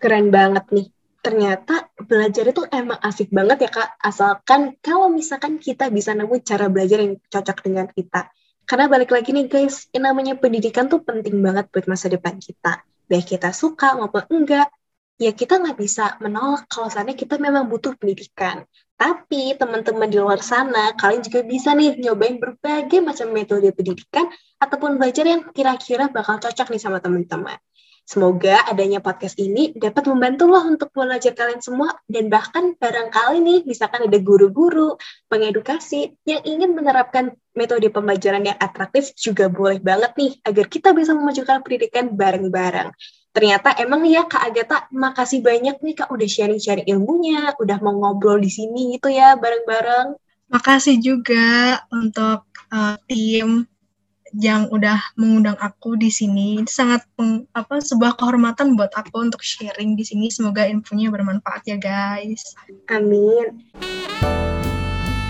keren 0.00 0.32
banget 0.32 0.64
nih. 0.72 0.86
Ternyata 1.26 1.90
belajar 2.06 2.46
itu 2.46 2.62
emang 2.70 3.02
asik 3.02 3.34
banget 3.34 3.66
ya 3.66 3.70
kak, 3.74 3.98
asalkan 3.98 4.78
kalau 4.78 5.10
misalkan 5.10 5.58
kita 5.58 5.90
bisa 5.90 6.14
nemu 6.14 6.38
cara 6.46 6.70
belajar 6.70 7.02
yang 7.02 7.18
cocok 7.18 7.66
dengan 7.66 7.90
kita. 7.90 8.30
Karena 8.62 8.86
balik 8.86 9.10
lagi 9.10 9.34
nih 9.34 9.50
guys, 9.50 9.90
yang 9.90 10.06
namanya 10.06 10.38
pendidikan 10.38 10.86
tuh 10.86 11.02
penting 11.02 11.42
banget 11.42 11.66
buat 11.74 11.90
masa 11.90 12.06
depan 12.06 12.38
kita. 12.38 12.86
Baik 13.10 13.34
kita 13.34 13.50
suka 13.50 13.98
maupun 13.98 14.22
enggak, 14.30 14.70
ya 15.18 15.34
kita 15.34 15.58
nggak 15.58 15.74
bisa 15.74 16.14
menolak 16.22 16.70
kalau 16.70 16.86
seandainya 16.86 17.18
kita 17.18 17.42
memang 17.42 17.66
butuh 17.66 17.98
pendidikan. 17.98 18.62
Tapi 18.94 19.58
teman-teman 19.58 20.06
di 20.06 20.22
luar 20.22 20.38
sana, 20.46 20.94
kalian 20.94 21.26
juga 21.26 21.42
bisa 21.42 21.74
nih 21.74 22.06
nyobain 22.06 22.38
berbagai 22.38 23.02
macam 23.02 23.34
metode 23.34 23.66
pendidikan 23.74 24.30
ataupun 24.62 24.94
belajar 24.94 25.26
yang 25.26 25.42
kira-kira 25.50 26.06
bakal 26.06 26.38
cocok 26.38 26.70
nih 26.70 26.78
sama 26.78 27.02
teman-teman. 27.02 27.58
Semoga 28.06 28.62
adanya 28.70 29.02
podcast 29.02 29.34
ini 29.34 29.74
dapat 29.74 30.06
membantu 30.06 30.46
loh 30.46 30.62
untuk 30.62 30.94
belajar 30.94 31.34
kalian 31.34 31.58
semua 31.58 31.90
dan 32.06 32.30
bahkan 32.30 32.78
barangkali 32.78 33.42
nih 33.42 33.58
misalkan 33.66 34.06
ada 34.06 34.18
guru-guru, 34.22 34.94
pengedukasi 35.26 36.14
yang 36.22 36.38
ingin 36.46 36.78
menerapkan 36.78 37.34
metode 37.58 37.90
pembelajaran 37.90 38.46
yang 38.46 38.54
atraktif 38.62 39.10
juga 39.18 39.50
boleh 39.50 39.82
banget 39.82 40.14
nih 40.14 40.32
agar 40.46 40.70
kita 40.70 40.94
bisa 40.94 41.18
memajukan 41.18 41.66
pendidikan 41.66 42.14
bareng-bareng. 42.14 42.94
Ternyata 43.34 43.74
emang 43.82 44.06
ya 44.06 44.22
Kak 44.22 44.54
Agatha, 44.54 44.86
makasih 44.94 45.42
banyak 45.42 45.82
nih 45.82 45.94
Kak 45.98 46.08
udah 46.14 46.28
sharing-sharing 46.30 46.86
ilmunya, 46.86 47.58
udah 47.58 47.82
mau 47.82 48.06
ngobrol 48.06 48.38
di 48.38 48.54
sini 48.54 48.94
gitu 48.94 49.10
ya 49.10 49.34
bareng-bareng. 49.34 50.14
Makasih 50.46 51.02
juga 51.02 51.82
untuk 51.90 52.46
uh, 52.70 52.94
tim 53.10 53.66
yang 54.34 54.66
udah 54.74 54.98
mengundang 55.14 55.54
aku 55.62 55.94
di 55.94 56.10
sini. 56.10 56.58
Ini 56.58 56.70
sangat 56.70 57.06
peng, 57.14 57.46
apa 57.54 57.78
sebuah 57.78 58.18
kehormatan 58.18 58.74
buat 58.74 58.90
aku 58.98 59.30
untuk 59.30 59.42
sharing 59.44 59.94
di 59.94 60.02
sini. 60.02 60.26
Semoga 60.32 60.66
infonya 60.66 61.12
bermanfaat 61.14 61.62
ya 61.68 61.78
guys. 61.78 62.42
Amin. 62.90 63.62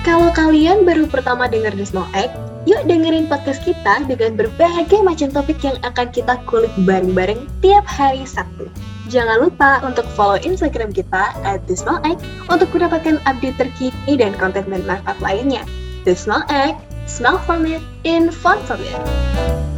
Kalau 0.07 0.31
kalian 0.31 0.87
baru 0.87 1.11
pertama 1.11 1.51
dengar 1.51 1.75
The 1.75 1.83
Small 1.83 2.07
Egg, 2.15 2.31
yuk 2.63 2.79
dengerin 2.87 3.27
podcast 3.27 3.59
kita 3.67 4.07
dengan 4.07 4.39
berbagai 4.39 5.03
macam 5.03 5.35
topik 5.35 5.59
yang 5.67 5.75
akan 5.83 6.07
kita 6.15 6.39
kulik 6.47 6.71
bareng-bareng 6.87 7.43
tiap 7.59 7.83
hari 7.91 8.23
Sabtu. 8.23 8.71
Jangan 9.11 9.51
lupa 9.51 9.83
untuk 9.83 10.07
follow 10.15 10.39
Instagram 10.39 10.95
kita 10.95 11.35
at 11.43 11.63
Egg 12.07 12.19
untuk 12.47 12.71
mendapatkan 12.71 13.19
update 13.27 13.59
terkini 13.59 14.15
dan 14.15 14.31
konten 14.39 14.67
bermanfaat 14.71 15.19
lainnya. 15.19 15.67
The 16.07 16.15
Small 16.15 16.47
Egg, 16.55 16.79
smell 17.07 17.39
from 17.39 17.67
it, 17.67 17.83
and 18.05 18.35
fun 18.35 18.63
from 18.65 18.81
it. 18.81 19.76